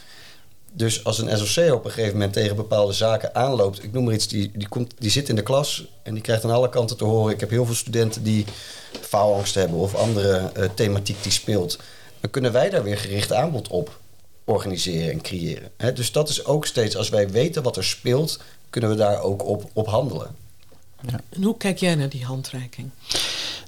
[0.72, 3.84] Dus als een SOC op een gegeven moment tegen bepaalde zaken aanloopt...
[3.84, 5.86] ik noem maar iets, die, die, komt, die zit in de klas...
[6.02, 7.32] en die krijgt aan alle kanten te horen...
[7.32, 8.44] ik heb heel veel studenten die
[9.00, 9.78] faalangst hebben...
[9.78, 11.78] of andere uh, thematiek die speelt...
[12.20, 13.98] dan kunnen wij daar weer gericht aanbod op
[14.44, 15.70] organiseren en creëren.
[15.94, 19.44] dus dat is ook steeds, als wij weten wat er speelt, kunnen we daar ook
[19.44, 20.34] op, op handelen.
[21.00, 21.20] Ja.
[21.28, 22.90] En hoe kijk jij naar die handreiking?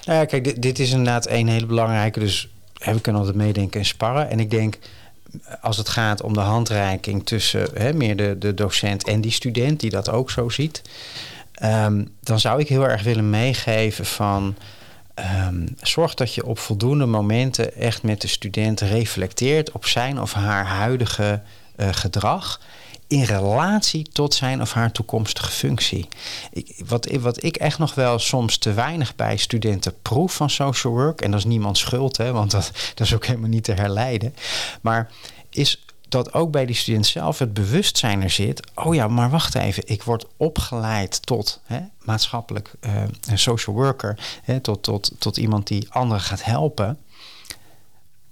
[0.05, 2.19] Nou ja, kijk, dit, dit is inderdaad een hele belangrijke.
[2.19, 4.31] Dus we kunnen altijd meedenken en sparren.
[4.31, 4.79] En ik denk,
[5.61, 9.91] als het gaat om de handreiking tussen meer de, de docent en die student, die
[9.91, 10.83] dat ook zo ziet,
[11.53, 14.57] ehm, dan zou ik heel erg willen meegeven van
[15.18, 20.33] Um, zorg dat je op voldoende momenten echt met de student reflecteert op zijn of
[20.33, 21.42] haar huidige
[21.76, 22.61] uh, gedrag
[23.07, 26.09] in relatie tot zijn of haar toekomstige functie.
[26.52, 30.92] Ik, wat, wat ik echt nog wel soms te weinig bij studenten proef van social
[30.92, 33.72] work, en dat is niemand schuld, hè, want dat, dat is ook helemaal niet te
[33.72, 34.35] herleiden,
[34.81, 35.11] maar
[35.50, 38.71] is dat ook bij die student zelf het bewustzijn er zit.
[38.75, 39.83] Oh ja, maar wacht even.
[39.87, 42.92] Ik word opgeleid tot hè, maatschappelijk uh,
[43.35, 44.19] social worker.
[44.42, 46.99] Hè, tot, tot, tot iemand die anderen gaat helpen.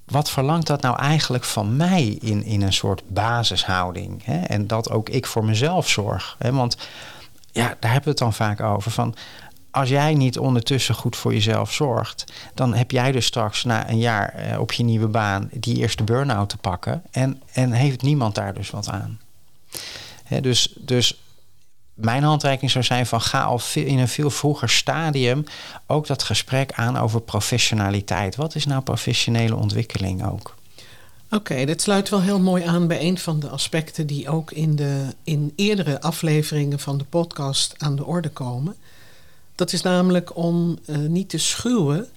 [0.05, 4.25] Wat verlangt dat nou eigenlijk van mij in, in een soort basishouding?
[4.25, 4.41] Hè?
[4.41, 6.37] En dat ook ik voor mezelf zorg.
[6.39, 6.53] Hè?
[6.53, 6.77] Want
[7.53, 8.91] ja, daar hebben we het dan vaak over.
[8.91, 9.15] Van
[9.75, 13.99] als jij niet ondertussen goed voor jezelf zorgt, dan heb jij dus straks na een
[13.99, 17.03] jaar eh, op je nieuwe baan die eerste burn-out te pakken.
[17.11, 19.21] En, en heeft niemand daar dus wat aan.
[20.41, 21.19] dus, dus
[21.95, 25.45] mijn handreiking zou zijn van ga al in een veel vroeger stadium
[25.87, 28.37] ook dat gesprek aan over professionaliteit.
[28.37, 30.55] Wat is nou professionele ontwikkeling ook?
[31.31, 34.77] Oké, dit sluit wel heel mooi aan bij een van de aspecten die ook in,
[34.77, 38.77] de, in eerdere afleveringen van de podcast aan de orde komen.
[39.55, 42.09] Dat is namelijk om uh, niet te schuwen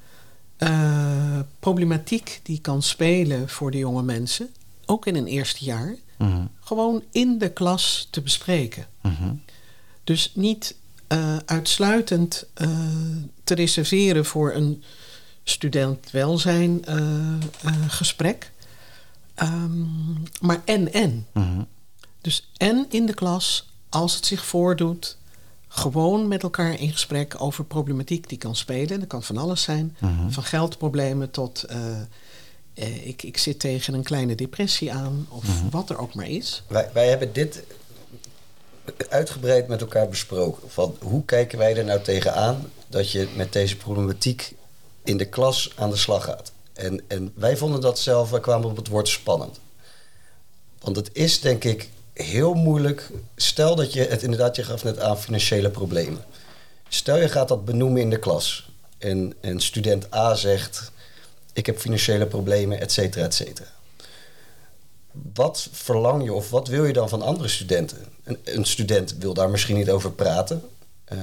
[0.57, 4.49] uh, problematiek die kan spelen voor de jonge mensen,
[4.85, 6.49] ook in een eerste jaar, mm -hmm.
[6.59, 8.85] gewoon in de klas te bespreken.
[9.01, 9.41] Mm -hmm.
[10.03, 10.75] Dus niet
[11.07, 12.45] uh, uitsluitend
[13.43, 14.83] te reserveren voor een
[15.43, 16.85] student welzijn
[17.87, 18.51] gesprek,
[19.43, 21.27] um, maar en en.
[21.33, 21.67] Mm -hmm.
[22.21, 25.17] Dus en in de klas, als het zich voordoet,
[25.67, 28.99] gewoon met elkaar in gesprek over problematiek die kan spelen.
[28.99, 30.29] Dat kan van alles zijn, Mhm.
[30.29, 31.99] van geldproblemen tot eh,
[32.73, 35.69] eh, ik, ik zit tegen een kleine depressie aan of Mhm.
[35.69, 36.63] wat er ook maar is.
[36.67, 37.63] Wij, wij hebben dit
[39.09, 40.69] uitgebreid met elkaar besproken.
[40.69, 44.55] Van hoe kijken wij er nou tegenaan dat je met deze problematiek
[45.03, 46.51] in de klas aan de slag gaat?
[46.73, 49.59] En, en wij vonden dat zelf, wij kwamen op het woord spannend.
[50.79, 51.89] Want het is denk ik
[52.23, 53.09] heel moeilijk.
[53.35, 56.23] Stel dat je het inderdaad, je gaf net aan financiële problemen.
[56.89, 58.69] Stel je gaat dat benoemen in de klas.
[58.97, 60.91] En, en student A zegt:
[61.53, 63.75] Ik heb financiële problemen, et cetera, et cetera
[65.33, 67.97] wat verlang je of wat wil je dan van andere studenten?
[68.23, 70.61] Een, een student wil daar misschien niet over praten.
[71.03, 71.17] Eh,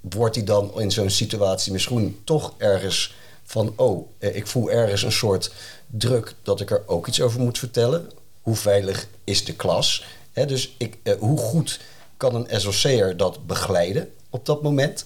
[0.00, 5.02] wordt hij dan in zo'n situatie misschien toch ergens van: oh, eh, ik voel ergens
[5.02, 5.52] een soort
[5.86, 8.10] druk dat ik er ook iets over moet vertellen?
[8.42, 10.04] Hoe veilig is de klas?
[10.32, 11.80] Hè, dus ik, eh, hoe goed
[12.16, 15.04] kan een SOC'er dat begeleiden op dat moment?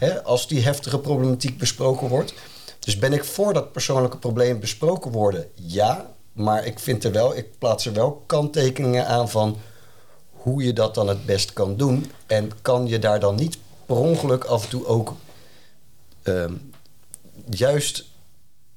[0.00, 0.20] Ja.
[0.24, 2.34] Als die heftige problematiek besproken wordt.
[2.78, 5.48] Dus ben ik voor dat persoonlijke probleem besproken worden?
[5.54, 9.58] Ja, maar ik vind er wel, ik plaats er wel kanttekeningen aan van
[10.30, 12.10] hoe je dat dan het best kan doen.
[12.26, 15.14] En kan je daar dan niet per ongeluk af en toe ook
[16.22, 16.52] ehm,
[17.50, 18.04] juist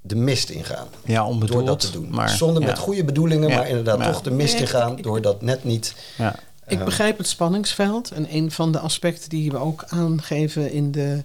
[0.02, 0.88] de mist ingaan?
[1.06, 1.58] Ja, onbedoeld.
[1.58, 2.10] Door dat te doen.
[2.10, 2.68] Maar, Zonder ja.
[2.68, 5.96] met goede bedoelingen, Ja, maar inderdaad toch de mist Nee, ingaan door dat net niet.
[6.18, 6.36] Ja.
[6.68, 8.12] Ik begrijp het spanningsveld.
[8.12, 11.24] En een van de aspecten die we ook aangeven in, de,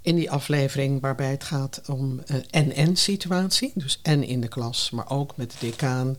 [0.00, 3.72] in die aflevering, waarbij het gaat om een en-en-situatie.
[3.74, 6.16] Dus en in de klas, maar ook met de decaan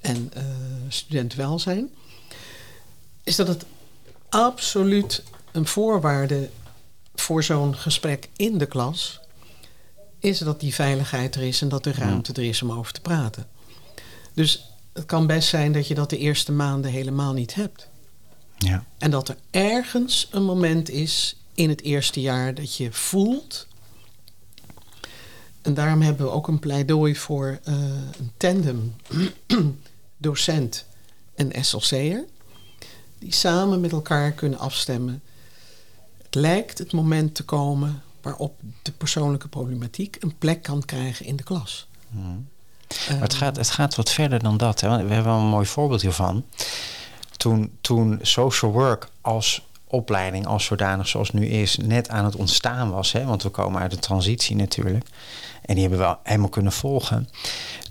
[0.00, 0.42] en eh
[0.88, 1.90] student welzijn.
[3.24, 3.64] Is dat het
[4.28, 6.48] absoluut een voorwaarde
[7.14, 9.19] voor zo'n gesprek in de klas
[10.20, 13.00] is dat die veiligheid er is en dat er ruimte er is om over te
[13.00, 13.46] praten.
[14.34, 17.88] Dus het kan best zijn dat je dat de eerste maanden helemaal niet hebt.
[18.58, 18.84] Ja.
[18.98, 23.66] En dat er ergens een moment is in het eerste jaar dat je voelt.
[25.62, 27.74] En daarom hebben we ook een pleidooi voor eh,
[28.18, 28.94] een tandem
[30.16, 30.84] docent
[31.34, 32.24] en SLC'er.
[33.18, 35.22] Die samen met elkaar kunnen afstemmen.
[36.22, 41.36] Het lijkt het moment te komen waarop de persoonlijke problematiek een plek kan krijgen in
[41.36, 41.88] de klas.
[42.08, 42.26] Mhm.
[42.88, 44.80] Eh, Maar het gaat, het gaat wat verder dan dat.
[44.80, 44.88] Hè.
[44.88, 46.44] We hebben wel een mooi voorbeeld hiervan.
[47.36, 52.36] Toen, toen social work als opleiding, als zodanig zoals het nu is, net aan het
[52.36, 53.12] ontstaan was.
[53.12, 55.06] Hè, want we komen uit de transitie natuurlijk.
[55.62, 57.28] En die hebben we wel helemaal kunnen volgen.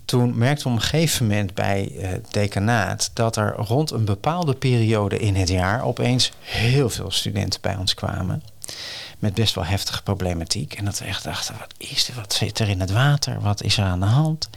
[0.04, 4.04] Toen merkten we op een gegeven moment bij eh, het decanaat dat er rond een
[4.04, 8.42] bepaalde periode in het jaar opeens heel veel studenten bij ons kwamen.
[9.20, 10.74] Met best wel heftige problematiek.
[10.74, 12.14] En dat we echt dachten, wat is er?
[12.14, 13.40] Wat zit er in het water?
[13.40, 14.48] Wat is er aan de hand?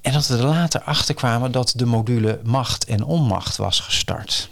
[0.00, 4.48] En dat we er later achter kwamen dat de module macht en onmacht was gestart.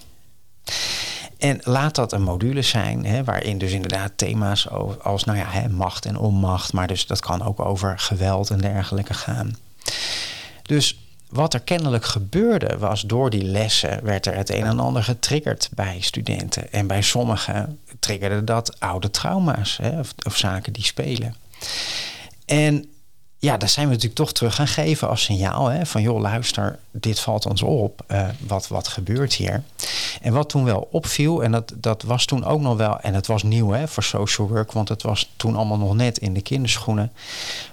[1.38, 4.68] En laat dat een module zijn, hè, waarin dus inderdaad thema's
[5.02, 8.58] als nou ja, hè, macht en onmacht, maar dus dat kan ook over geweld en
[8.58, 9.56] dergelijke gaan.
[10.62, 10.98] Dus
[11.36, 15.68] wat er kennelijk gebeurde was door die lessen werd er het een en ander getriggerd
[15.74, 16.72] bij studenten.
[16.72, 21.34] En bij sommigen triggerde dat oude trauma's hè, of, of zaken die spelen.
[22.46, 22.88] En
[23.38, 25.66] ja, daar zijn we natuurlijk toch terug gaan geven als signaal.
[25.66, 28.02] Hè, van joh, luister, dit valt ons op.
[28.06, 29.62] eh, wat, wat gebeurt hier?
[30.20, 33.26] En wat toen wel opviel, en dat, dat was toen ook nog wel, en het
[33.26, 36.40] was nieuw hè, voor social work, want het was toen allemaal nog net in de
[36.40, 37.12] kinderschoenen.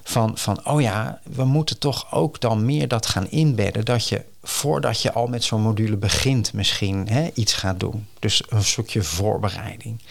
[0.03, 3.85] Van, van oh ja, we moeten toch ook dan meer dat gaan inbedden.
[3.85, 8.07] Dat je voordat je al met zo'n module begint, misschien hè, iets gaat doen.
[8.19, 10.01] Dus een stukje voorbereiding.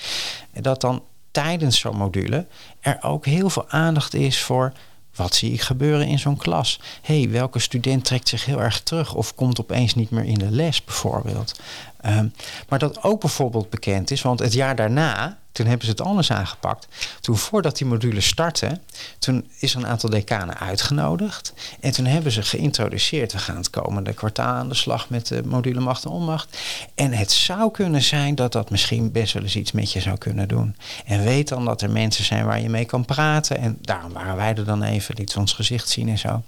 [0.52, 2.46] En dat dan tijdens zo'n module
[2.80, 4.72] er ook heel veel aandacht is voor
[5.14, 6.80] wat zie ik gebeuren in zo'n klas?
[7.02, 10.50] hey, welke student trekt zich heel erg terug of komt opeens niet meer in de
[10.50, 11.60] les, bijvoorbeeld?
[12.00, 12.28] Ehm,
[12.68, 16.30] maar dat ook bijvoorbeeld bekend is, want het jaar daarna, toen hebben ze het anders
[16.32, 16.88] aangepakt.
[17.20, 18.80] Toen voordat die module startte,
[19.18, 21.52] toen is een aantal decanen uitgenodigd.
[21.80, 25.42] En toen hebben ze geïntroduceerd, we gaan het komende kwartaal aan de slag met de
[25.44, 26.58] module macht en onmacht.
[26.94, 30.18] En het zou kunnen zijn dat dat misschien best wel eens iets met je zou
[30.18, 30.76] kunnen doen.
[31.04, 33.58] En weet dan dat er mensen zijn waar je mee kan praten.
[33.58, 36.42] En daarom waren wij er dan even, liet ons gezicht zien en zo.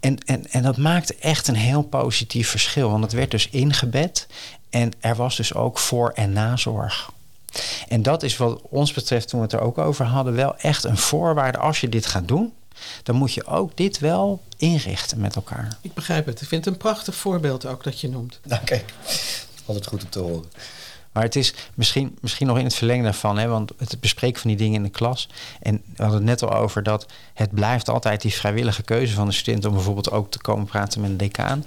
[0.00, 2.90] En, en, en dat maakte echt een heel positief verschil.
[2.90, 4.26] Want het werd dus ingebed.
[4.70, 7.12] En er was dus ook voor- en nazorg.
[7.88, 10.84] En dat is wat ons betreft, toen we het er ook over hadden, wel echt
[10.84, 11.58] een voorwaarde.
[11.58, 12.52] Als je dit gaat doen,
[13.02, 15.76] dan moet je ook dit wel inrichten met elkaar.
[15.80, 16.40] Ik begrijp het.
[16.40, 18.40] Ik vind het een prachtig voorbeeld ook dat je noemt.
[18.44, 18.94] Nou, kijk,
[19.64, 20.44] altijd goed om te horen.
[21.12, 24.50] Maar het is misschien, misschien nog in het verlengde daarvan, hè, want het bespreken van
[24.50, 25.28] die dingen in de klas.
[25.60, 29.26] En we hadden het net al over dat het blijft altijd die vrijwillige keuze van
[29.26, 31.64] de student om bijvoorbeeld ook te komen praten met een decaan.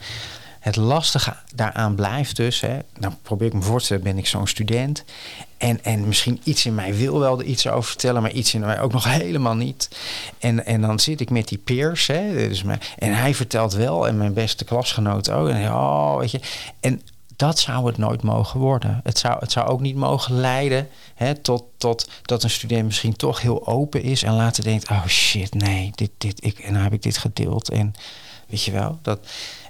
[0.68, 4.28] Het lastige daaraan blijft dus, hè, nou probeer ik me voor te stellen, ben ik
[4.28, 5.04] zo'n student.
[5.58, 8.60] En, en misschien iets in mij wil wel er iets over vertellen, maar iets in
[8.60, 9.90] mij ook nog helemaal niet.
[10.40, 14.08] En, en dan zit ik met die peers, hè, dus mijn, en hij vertelt wel,
[14.08, 15.50] en mijn beste klasgenoot ook.
[15.50, 16.40] En, oh, weet je,
[16.80, 17.02] en
[17.36, 19.02] dat zou het nooit mogen worden.
[19.04, 23.16] Het zou, het zou ook niet mogen leiden hè, tot, tot dat een student misschien
[23.16, 26.82] toch heel open is en later denkt: oh shit, nee, dit, dit, ik, en dan
[26.84, 27.70] heb ik dit gedeeld.
[27.70, 27.94] En
[28.48, 29.20] weet je wel, dat,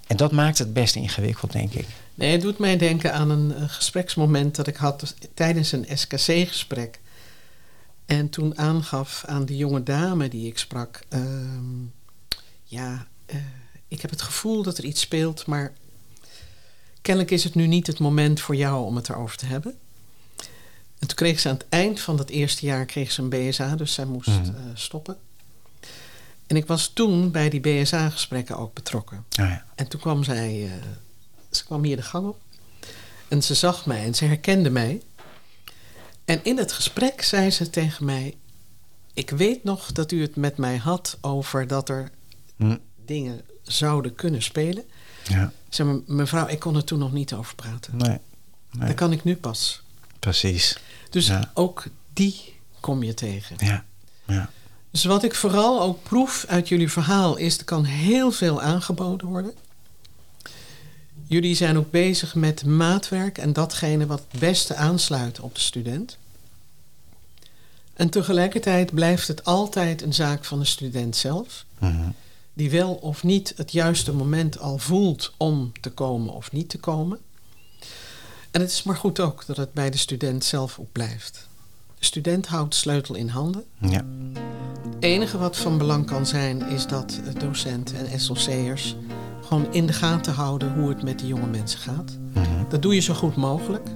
[0.08, 1.88] en dat maakt het best ingewikkeld, denk ik.
[2.16, 7.00] Nee, het doet mij denken aan een, gespreksmoment dat ik had tijdens een SKC-gesprek.
[8.06, 11.84] En toen aangaf aan de jonge dame die ik sprak: ehm,
[12.64, 13.36] Ja, uh,
[13.88, 15.74] ik heb het gevoel dat er iets speelt, maar
[17.02, 19.76] kennelijk is het nu niet het moment voor jou om het erover te hebben.
[21.00, 23.76] En toen kreeg ze aan het eind van dat eerste jaar kreeg ze een BSA,
[23.76, 24.44] dus zij moest mm.
[24.44, 25.18] uh, stoppen.
[26.48, 29.18] En ik was toen bij die BSA-gesprekken ook betrokken.
[29.18, 29.66] Oh ja.
[29.76, 30.72] En toen kwam zij, uh,
[31.52, 32.40] ze kwam hier de gang op.
[33.28, 35.02] En ze zag mij en ze herkende mij.
[36.26, 38.38] En in het gesprek zei ze tegen mij:
[39.14, 42.12] Ik weet nog dat u het met mij had over dat er
[42.56, 42.80] mm.
[43.06, 44.84] dingen zouden kunnen spelen.
[45.24, 45.52] Ja.
[45.70, 47.98] Zeg maar, mevrouw, ik kon er toen nog niet over praten.
[47.98, 48.18] Nee.
[48.72, 48.88] nee.
[48.88, 49.82] Dat kan ik nu pas.
[50.20, 50.80] Precies.
[51.10, 53.56] Dus ook die kom je tegen.
[53.60, 53.86] Ja.
[54.26, 54.50] ja.
[54.92, 59.28] Dus wat ik vooral ook proef uit jullie verhaal is, er kan heel veel aangeboden
[59.28, 59.54] worden.
[61.28, 66.18] Jullie zijn ook bezig met maatwerk en datgene wat het beste aansluit op de student.
[67.94, 71.66] En tegelijkertijd blijft het altijd een zaak van de student zelf.
[71.80, 72.14] Mm
[72.54, 76.78] Die wel of niet het juiste moment al voelt om te komen of niet te
[76.78, 77.20] komen.
[78.52, 81.48] En het is maar goed ook dat het bij de student zelf ook blijft.
[82.00, 83.64] De student houdt de sleutel in handen.
[83.80, 84.06] Ja.
[84.98, 88.96] Het enige wat van belang kan zijn is dat docenten en SLC'ers
[89.48, 92.18] gewoon in de gaten houden hoe het met die jonge mensen gaat.
[92.34, 92.46] Mhm.
[92.70, 93.88] Dat doe je zo goed mogelijk.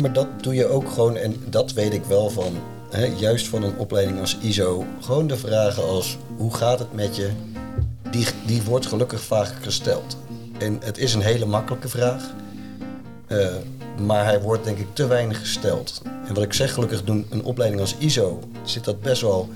[0.00, 2.52] Maar dat doe je ook gewoon, en dat weet ik wel van,
[2.90, 4.84] hè, juist van een opleiding als ISO.
[5.00, 7.30] Gewoon de vragen als hoe gaat het met je,
[8.10, 10.16] die, die wordt gelukkig vaak gesteld.
[10.58, 12.30] En het is een hele makkelijke vraag.
[13.28, 13.46] Uh,
[14.06, 16.02] maar hij wordt denk ik te weinig gesteld.
[16.26, 19.48] En wat ik zeg, gelukkig doen een opleiding als ISO zit dat best wel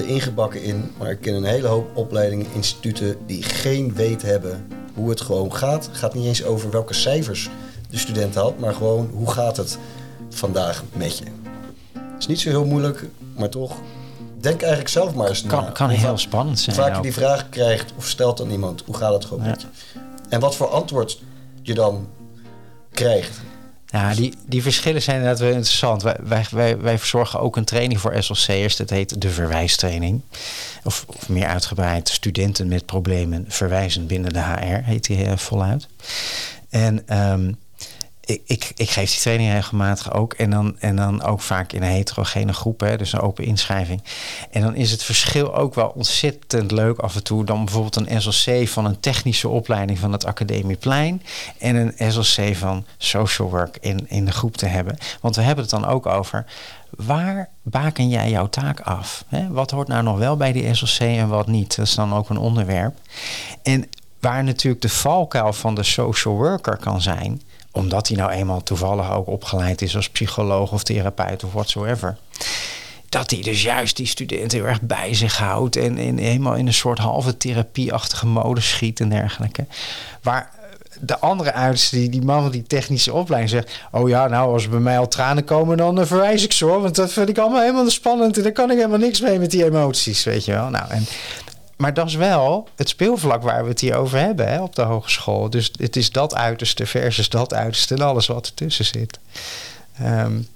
[0.00, 0.90] ingebakken in.
[0.98, 5.54] Maar ik ken een hele hoop opleidingen, instituten die geen weet hebben hoe het gewoon
[5.54, 5.86] gaat.
[5.86, 7.50] Het gaat niet eens over welke cijfers
[7.90, 9.78] de student had, maar gewoon hoe gaat het
[10.30, 11.24] vandaag met je.
[11.92, 13.04] Het is niet zo heel moeilijk,
[13.36, 13.76] maar toch
[14.40, 15.70] denk eigenlijk zelf maar eens kan, na.
[15.70, 16.76] Kan heel spannend zijn.
[16.76, 19.66] Vaak je die vraag krijgt of stelt aan iemand, hoe gaat het gewoon met je?
[20.28, 21.22] En wat voor antwoord
[21.62, 22.08] je dan
[22.92, 23.40] krijgt.
[23.92, 26.02] Ja, die, die verschillen zijn inderdaad wel interessant.
[26.02, 28.76] Wij, wij, wij, wij verzorgen ook een training voor SLC'ers.
[28.76, 30.20] Dat heet de verwijstraining.
[30.84, 35.88] Of, of meer uitgebreid, studenten met problemen verwijzen binnen de HR, heet die uh, voluit.
[36.68, 37.56] En um,
[38.24, 40.32] ik, ik, geef die training regelmatig ook.
[40.32, 44.02] En dan, en dan ook vaak in een heterogene groep, hè, dus een open inschrijving.
[44.50, 47.44] En dan is het verschil ook wel ontzettend leuk af en toe.
[47.44, 51.22] Dan bijvoorbeeld een SLC van een technische opleiding van het Academieplein.
[51.58, 54.96] En een SLC van social work in, in de groep te hebben.
[55.20, 56.44] Want we hebben het dan ook over.
[56.96, 59.24] Waar baken jij jouw taak af?
[59.28, 59.48] Hè?
[59.48, 61.76] Wat hoort nou nog wel bij die SLC en wat niet?
[61.76, 62.94] Dat is dan ook een onderwerp.
[63.62, 63.88] En
[64.22, 69.12] waar natuurlijk de valkuil van de social worker kan zijn omdat hij nou eenmaal toevallig
[69.12, 72.16] ook opgeleid is als psycholoog of therapeut of whatsoever.
[73.08, 76.66] Dat hij dus juist die studenten heel erg bij zich houdt en, en helemaal in
[76.66, 79.66] een soort halve therapieachtige mode schiet en dergelijke.
[80.22, 80.50] Waar
[81.00, 83.80] de andere uiterste, die, die man van die technische opleiding zegt...
[83.90, 86.82] oh ja, nou, als bij mij al tranen komen, dan uh, verwijs ik ze hoor.
[86.82, 89.50] Want dat vind ik allemaal helemaal spannend en daar kan ik helemaal niks mee met
[89.50, 90.68] die emoties, weet je wel.
[90.68, 91.06] Nou, en
[91.82, 94.82] maar dat is wel het speelvlak waar we het hier over hebben hè, op de
[94.82, 95.50] hogeschool.
[95.50, 99.18] Dus het is dat uiterste versus dat uiterste en alles wat ertussen zit.
[100.02, 100.48] Um,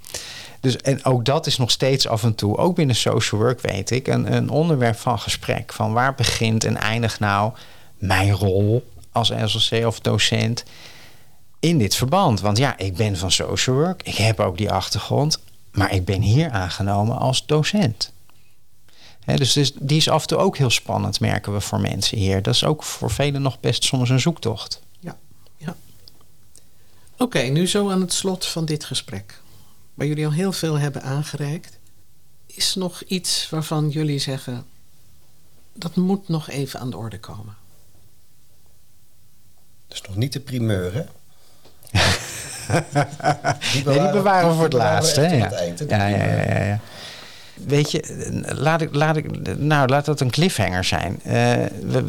[0.60, 3.90] dus, en ook dat is nog steeds af en toe, ook binnen social work weet
[3.90, 5.72] ik, een, een onderwerp van gesprek.
[5.72, 7.52] Van waar begint en eindigt nou
[7.98, 10.64] mijn rol als SLC of docent
[11.60, 12.40] in dit verband?
[12.40, 15.40] Want ja, ik ben van social work, ik heb ook die achtergrond,
[15.72, 18.14] maar ik ben hier aangenomen als docent
[19.34, 22.42] dus, dus, die is af en toe ook heel spannend, merken we voor mensen hier.
[22.42, 24.82] Dat is ook voor velen nog best soms een zoektocht.
[25.00, 25.16] Ja,
[25.56, 25.76] ja.
[27.18, 29.40] Oké, nu zo aan het slot van dit gesprek.
[29.94, 31.78] Waar jullie al heel veel hebben aangereikt.
[32.46, 34.66] Is nog iets waarvan jullie zeggen...
[35.72, 37.56] dat moet nog even aan de orde komen?
[39.88, 41.02] Dat is nog niet de primeur, hè?
[43.72, 45.14] die bewaren, nee, die bewaren we voor het.
[45.14, 45.20] Ja.
[45.30, 46.80] Het eind, ja, ja, ja, ja,
[47.66, 51.20] weet je, laat, ik, laat, ik, nou, laat dat een cliffhanger zijn.
[51.26, 51.32] Uh,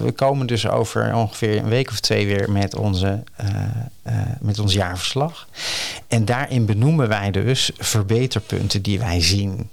[0.04, 3.48] we, komen dus over ongeveer een week of twee weer met, onze, uh,
[4.08, 5.48] uh, met ons jaarverslag.
[6.08, 9.70] En daarin benoemen wij dus verbeterpunten die wij zien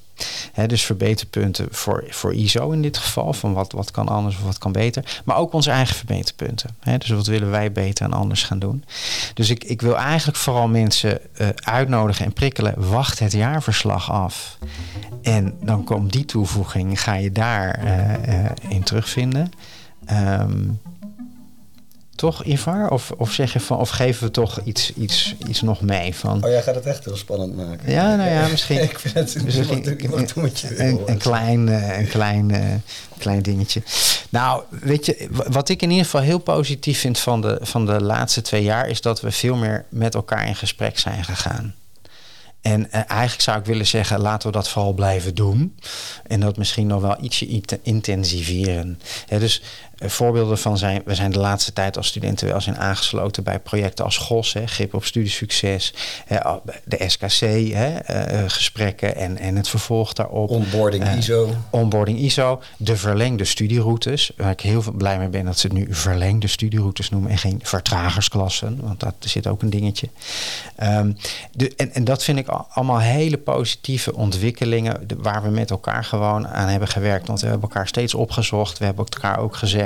[0.67, 3.33] dus verbeterpunten voor, voor ISO in dit geval.
[3.33, 5.23] Van wat, wat kan anders of wat kan beter.
[5.25, 6.77] Maar ook onze eigen verbeterpunten.
[6.99, 8.85] dus wat willen wij beter en anders gaan doen.
[9.35, 12.91] Dus ik, ik wil eigenlijk vooral mensen uh, uitnodigen en prikkelen.
[12.91, 14.59] Wacht het jaarverslag af.
[15.23, 19.51] En dan komt die toevoeging, ga je daar uh, uh, in terugvinden.
[20.11, 20.81] Um,
[22.15, 22.91] toch, Ivar?
[22.91, 26.45] Of, of zeg je van, of geven we toch iets, iets, iets nog mee van?
[26.45, 27.91] Oh, jij gaat het echt heel spannend maken.
[27.91, 28.83] Ja, nou ja, misschien.
[28.91, 30.27] ik vind het misschien een,
[30.81, 32.75] een, een, klein, uh, een klein, uh,
[33.19, 33.83] klein dingetje.
[34.29, 38.03] Nou, weet je, wat ik in ieder geval heel positief vind van de, van de
[38.03, 41.75] laatste twee jaar, is dat we veel meer met elkaar in gesprek zijn gegaan.
[42.65, 45.77] En uh, eigenlijk zou ik willen zeggen, laten we dat vooral blijven doen.
[46.27, 49.01] En dat misschien nog wel ietsje intensiveren.
[49.29, 49.63] dus
[49.99, 54.05] voorbeelden van zijn, we zijn de laatste tijd als studenten wel zijn aangesloten bij projecten
[54.05, 55.95] als GOS, hè, Grip op Studiesucces,
[56.27, 56.39] hè,
[56.85, 57.41] de SKC,
[57.73, 60.51] hè, uh, gesprekken en, en het vervolg daarop.
[60.51, 61.55] Onboarding ISO.
[61.71, 65.87] Onboarding ISO, de verlengde studieroutes, waar ik heel blij mee ben dat ze het nu
[65.91, 70.09] verlengde studieroutes noemen en geen vertragersklassen, want dat zit ook een dingetje.
[70.83, 71.17] Um,
[71.53, 76.49] de, en, en dat vind ik allemaal hele positieve ontwikkelingen waar we met elkaar gewoon
[76.49, 77.27] aan hebben gewerkt.
[77.27, 78.79] Want we hebben elkaar steeds opgezocht.
[78.79, 79.84] We hebben elkaar ook gezegd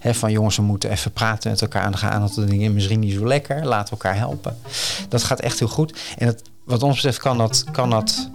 [0.00, 1.84] hè, van jongens, we moeten even praten met elkaar.
[1.84, 3.66] En gaan gaan de dingen misschien niet zo lekker.
[3.66, 4.58] Laten elkaar helpen.
[5.08, 5.98] Dat gaat echt heel goed.
[6.18, 8.30] En het, wat ons betreft kan dat, kan dat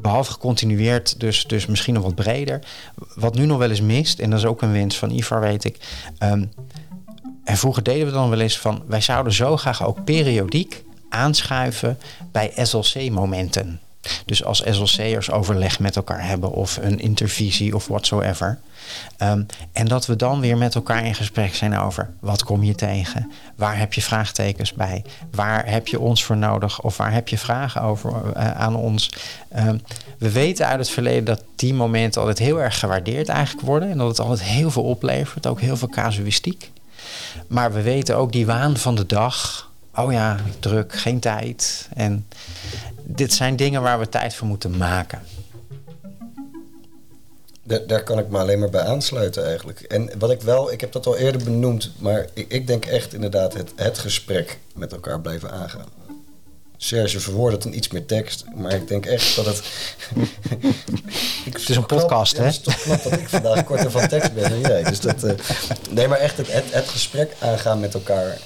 [0.00, 2.60] behalve gecontinueerd, dus, dus misschien nog wat breder.
[3.14, 5.64] Wat nu nog wel eens mist, en dat is ook een wens van Ivar, weet
[5.64, 5.78] ik.
[6.22, 6.50] Um,
[7.44, 11.98] en vroeger deden we dan wel eens van, wij zouden zo graag ook periodiek aanschuiven
[12.32, 13.80] bij SLC-momenten.
[14.24, 18.58] Dus als SLC'ers overleg met elkaar hebben of een intervisie of whatsoever.
[19.22, 22.74] Um, en dat we dan weer met elkaar in gesprek zijn over wat kom je
[22.74, 23.32] tegen?
[23.56, 25.04] Waar heb je vraagtekens bij?
[25.30, 26.82] Waar heb je ons voor nodig?
[26.82, 29.10] Of waar heb je vragen over uh, aan ons?
[29.56, 29.82] Um,
[30.18, 33.90] we weten uit het verleden dat die momenten altijd heel erg gewaardeerd eigenlijk worden.
[33.90, 36.70] En dat het altijd heel veel oplevert, ook heel veel casuïstiek.
[37.46, 39.68] Maar we weten ook die waan van de dag
[39.98, 41.88] oh ja, druk, geen tijd.
[41.94, 42.26] En
[43.10, 45.22] dit zijn dingen waar we tijd voor moeten maken.
[47.62, 49.80] Daar, daar kan ik me alleen maar bij aansluiten eigenlijk.
[49.80, 53.14] En wat ik wel, ik heb dat al eerder benoemd, maar ik, ik denk echt
[53.14, 55.86] inderdaad het, het gesprek met elkaar blijven aangaan.
[56.76, 59.62] Serge verwoordt het in iets meer tekst, maar ik denk echt dat het.
[61.44, 62.42] ik, het is een podcast, hè?
[62.42, 64.82] Ja, het is toch knap dat ik vandaag korter van tekst ben dan jij.
[64.82, 65.32] Dus dat, uh,
[65.90, 68.38] nee, maar echt het, het, het gesprek aangaan met elkaar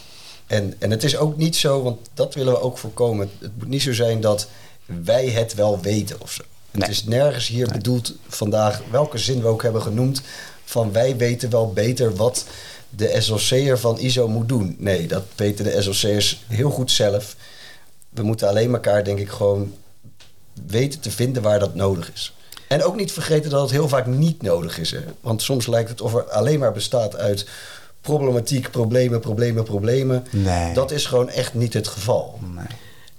[0.52, 3.30] en, en het is ook niet zo, want dat willen we ook voorkomen.
[3.38, 4.48] Het moet niet zo zijn dat
[4.84, 6.42] wij het wel weten of zo.
[6.70, 10.22] Het is nergens hier bedoeld vandaag, welke zin we ook hebben genoemd,
[10.64, 12.44] van wij weten wel beter wat
[12.90, 14.76] de SLC'er van ISO moet doen.
[14.78, 17.36] Nee, dat weten de SLC'ers heel goed zelf.
[18.08, 19.74] We moeten alleen elkaar, denk ik, gewoon
[20.66, 22.34] weten te vinden waar dat nodig is.
[22.68, 24.90] En ook niet vergeten dat het heel vaak niet nodig is.
[24.90, 25.04] Hè?
[25.20, 27.46] Want soms lijkt het of er alleen maar bestaat uit
[28.02, 30.26] problematiek, problemen, problemen, problemen.
[30.30, 30.74] Nee.
[30.74, 32.40] Dat is gewoon echt niet het geval.
[32.54, 32.66] Nee.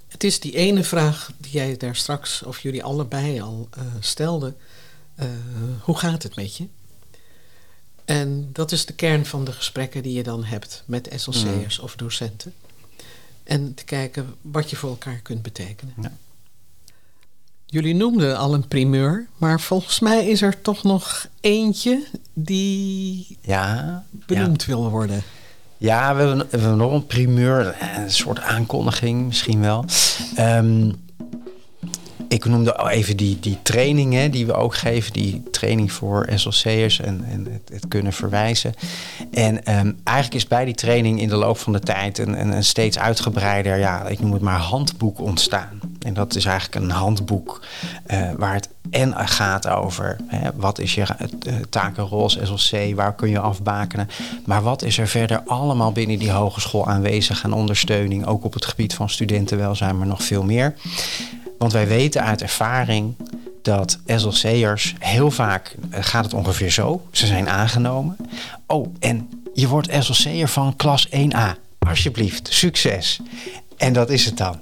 [0.08, 4.56] Het is die ene vraag die jij daar straks, of jullie allebei al uh, stelden.
[5.20, 5.26] Uh,
[5.80, 6.66] hoe gaat het met je?
[8.04, 11.84] En dat is de kern van de gesprekken die je dan hebt met SLC'ers mm.
[11.84, 12.54] of docenten.
[13.44, 15.94] En te kijken wat je voor elkaar kunt betekenen.
[16.02, 16.12] Ja.
[17.66, 24.04] Jullie noemden al een primeur, maar volgens mij is er toch nog eentje die ja,
[24.26, 24.66] benoemd ja.
[24.66, 25.22] wil worden.
[25.76, 29.84] Ja, we hebben, we hebben nog een primeur, een soort aankondiging misschien wel.
[30.38, 31.02] Um,
[32.28, 35.12] ik noemde al even die, die trainingen die we ook geven.
[35.12, 38.74] Die training voor SLC'ers en, en het, het, kunnen verwijzen.
[39.32, 42.98] En um, eigenlijk is bij die training in de loop van de tijd een, steeds
[42.98, 45.80] uitgebreider, ja, ik noem het maar handboek ontstaan.
[45.98, 47.60] En dat is eigenlijk een handboek
[48.06, 51.06] uh, waar het en gaat over hè, wat is je
[51.46, 54.08] uh, takenrol als SLC, waar kun je afbakenen.
[54.44, 58.64] Maar wat is er verder allemaal binnen die hogeschool aanwezig aan ondersteuning, ook op het
[58.64, 60.74] gebied van studentenwelzijn, maar nog veel meer.
[61.64, 63.14] Want wij weten uit ervaring
[63.62, 67.06] dat SLC'ers heel vaak uh, gaat het ongeveer zo.
[67.12, 68.16] Ze zijn aangenomen.
[68.66, 71.58] Oh, en je wordt SLC'er van klas 1A.
[71.78, 73.20] Alsjeblieft, succes.
[73.76, 74.60] En dat is het dan.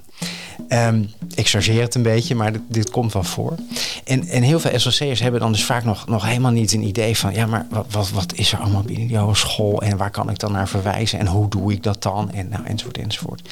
[0.73, 3.55] Um, ik chargeer het een beetje, maar dit, dit, komt wel voor.
[4.03, 7.17] En, en heel veel SLC'ers hebben dan dus vaak nog, nog helemaal niet een idee
[7.17, 7.33] van...
[7.33, 9.81] ja, maar wat, wat, wat is er allemaal binnen die hogeschool...
[9.81, 12.31] en waar kan ik dan naar verwijzen en hoe doe ik dat dan...
[12.31, 13.49] en nou, enzovoort, enzovoort.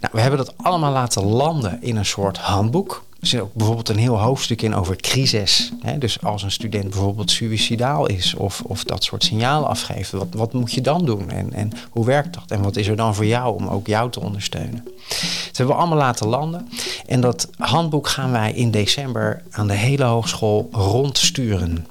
[0.00, 3.04] Nou, we hebben dat allemaal laten landen in een soort handboek...
[3.24, 5.72] Er zit ook bijvoorbeeld een heel hoofdstuk in over crisis.
[5.80, 5.98] Hè?
[5.98, 10.52] Dus als een student bijvoorbeeld suicidaal is of, of dat soort signalen afgeeft, wat, wat
[10.52, 11.30] moet je dan doen?
[11.30, 12.44] En, en hoe werkt dat?
[12.48, 14.84] En wat is er dan voor jou om ook jou te ondersteunen?
[14.84, 16.68] Dat hebben we allemaal laten landen.
[17.06, 21.86] En dat handboek gaan wij in december aan de hele hogeschool rondsturen.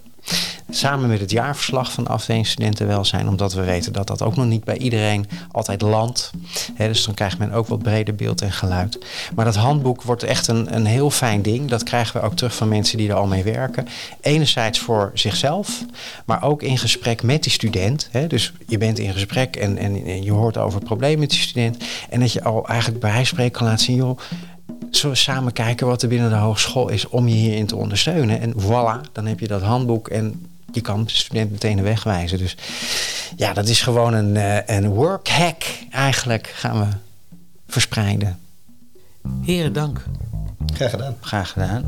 [0.76, 4.46] Samen met het jaarverslag van de afdeling studentenwelzijn, omdat we weten dat dat ook nog
[4.46, 6.32] niet bij iedereen altijd landt.
[6.78, 9.06] dus dan krijgt men ook wat breder beeld en geluid.
[9.36, 11.70] Maar dat handboek wordt echt een, een heel fijn ding.
[11.70, 13.88] Dat krijgen we ook terug van mensen die er al mee werken.
[14.22, 15.86] Enerzijds voor zichzelf,
[16.26, 18.10] maar ook in gesprek met die student.
[18.28, 21.84] dus je bent in gesprek en, en je hoort over problemen met die student.
[22.10, 24.20] En dat je al eigenlijk bij hij spreken kan laten zien, joh
[24.90, 28.40] zullen we samen kijken wat er binnen de hogeschool is om je hierin te ondersteunen.
[28.40, 32.04] En voilà, dan heb je dat handboek en je kan de student meteen de weg
[32.04, 32.38] wijzen.
[32.38, 32.58] Dus
[33.36, 36.88] ja, dat is gewoon een, uh, een workhack eigenlijk gaan we
[37.68, 38.40] verspreiden.
[39.42, 40.04] Heren, dank.
[40.74, 41.16] Graag gedaan.
[41.22, 41.86] Graag gedaan.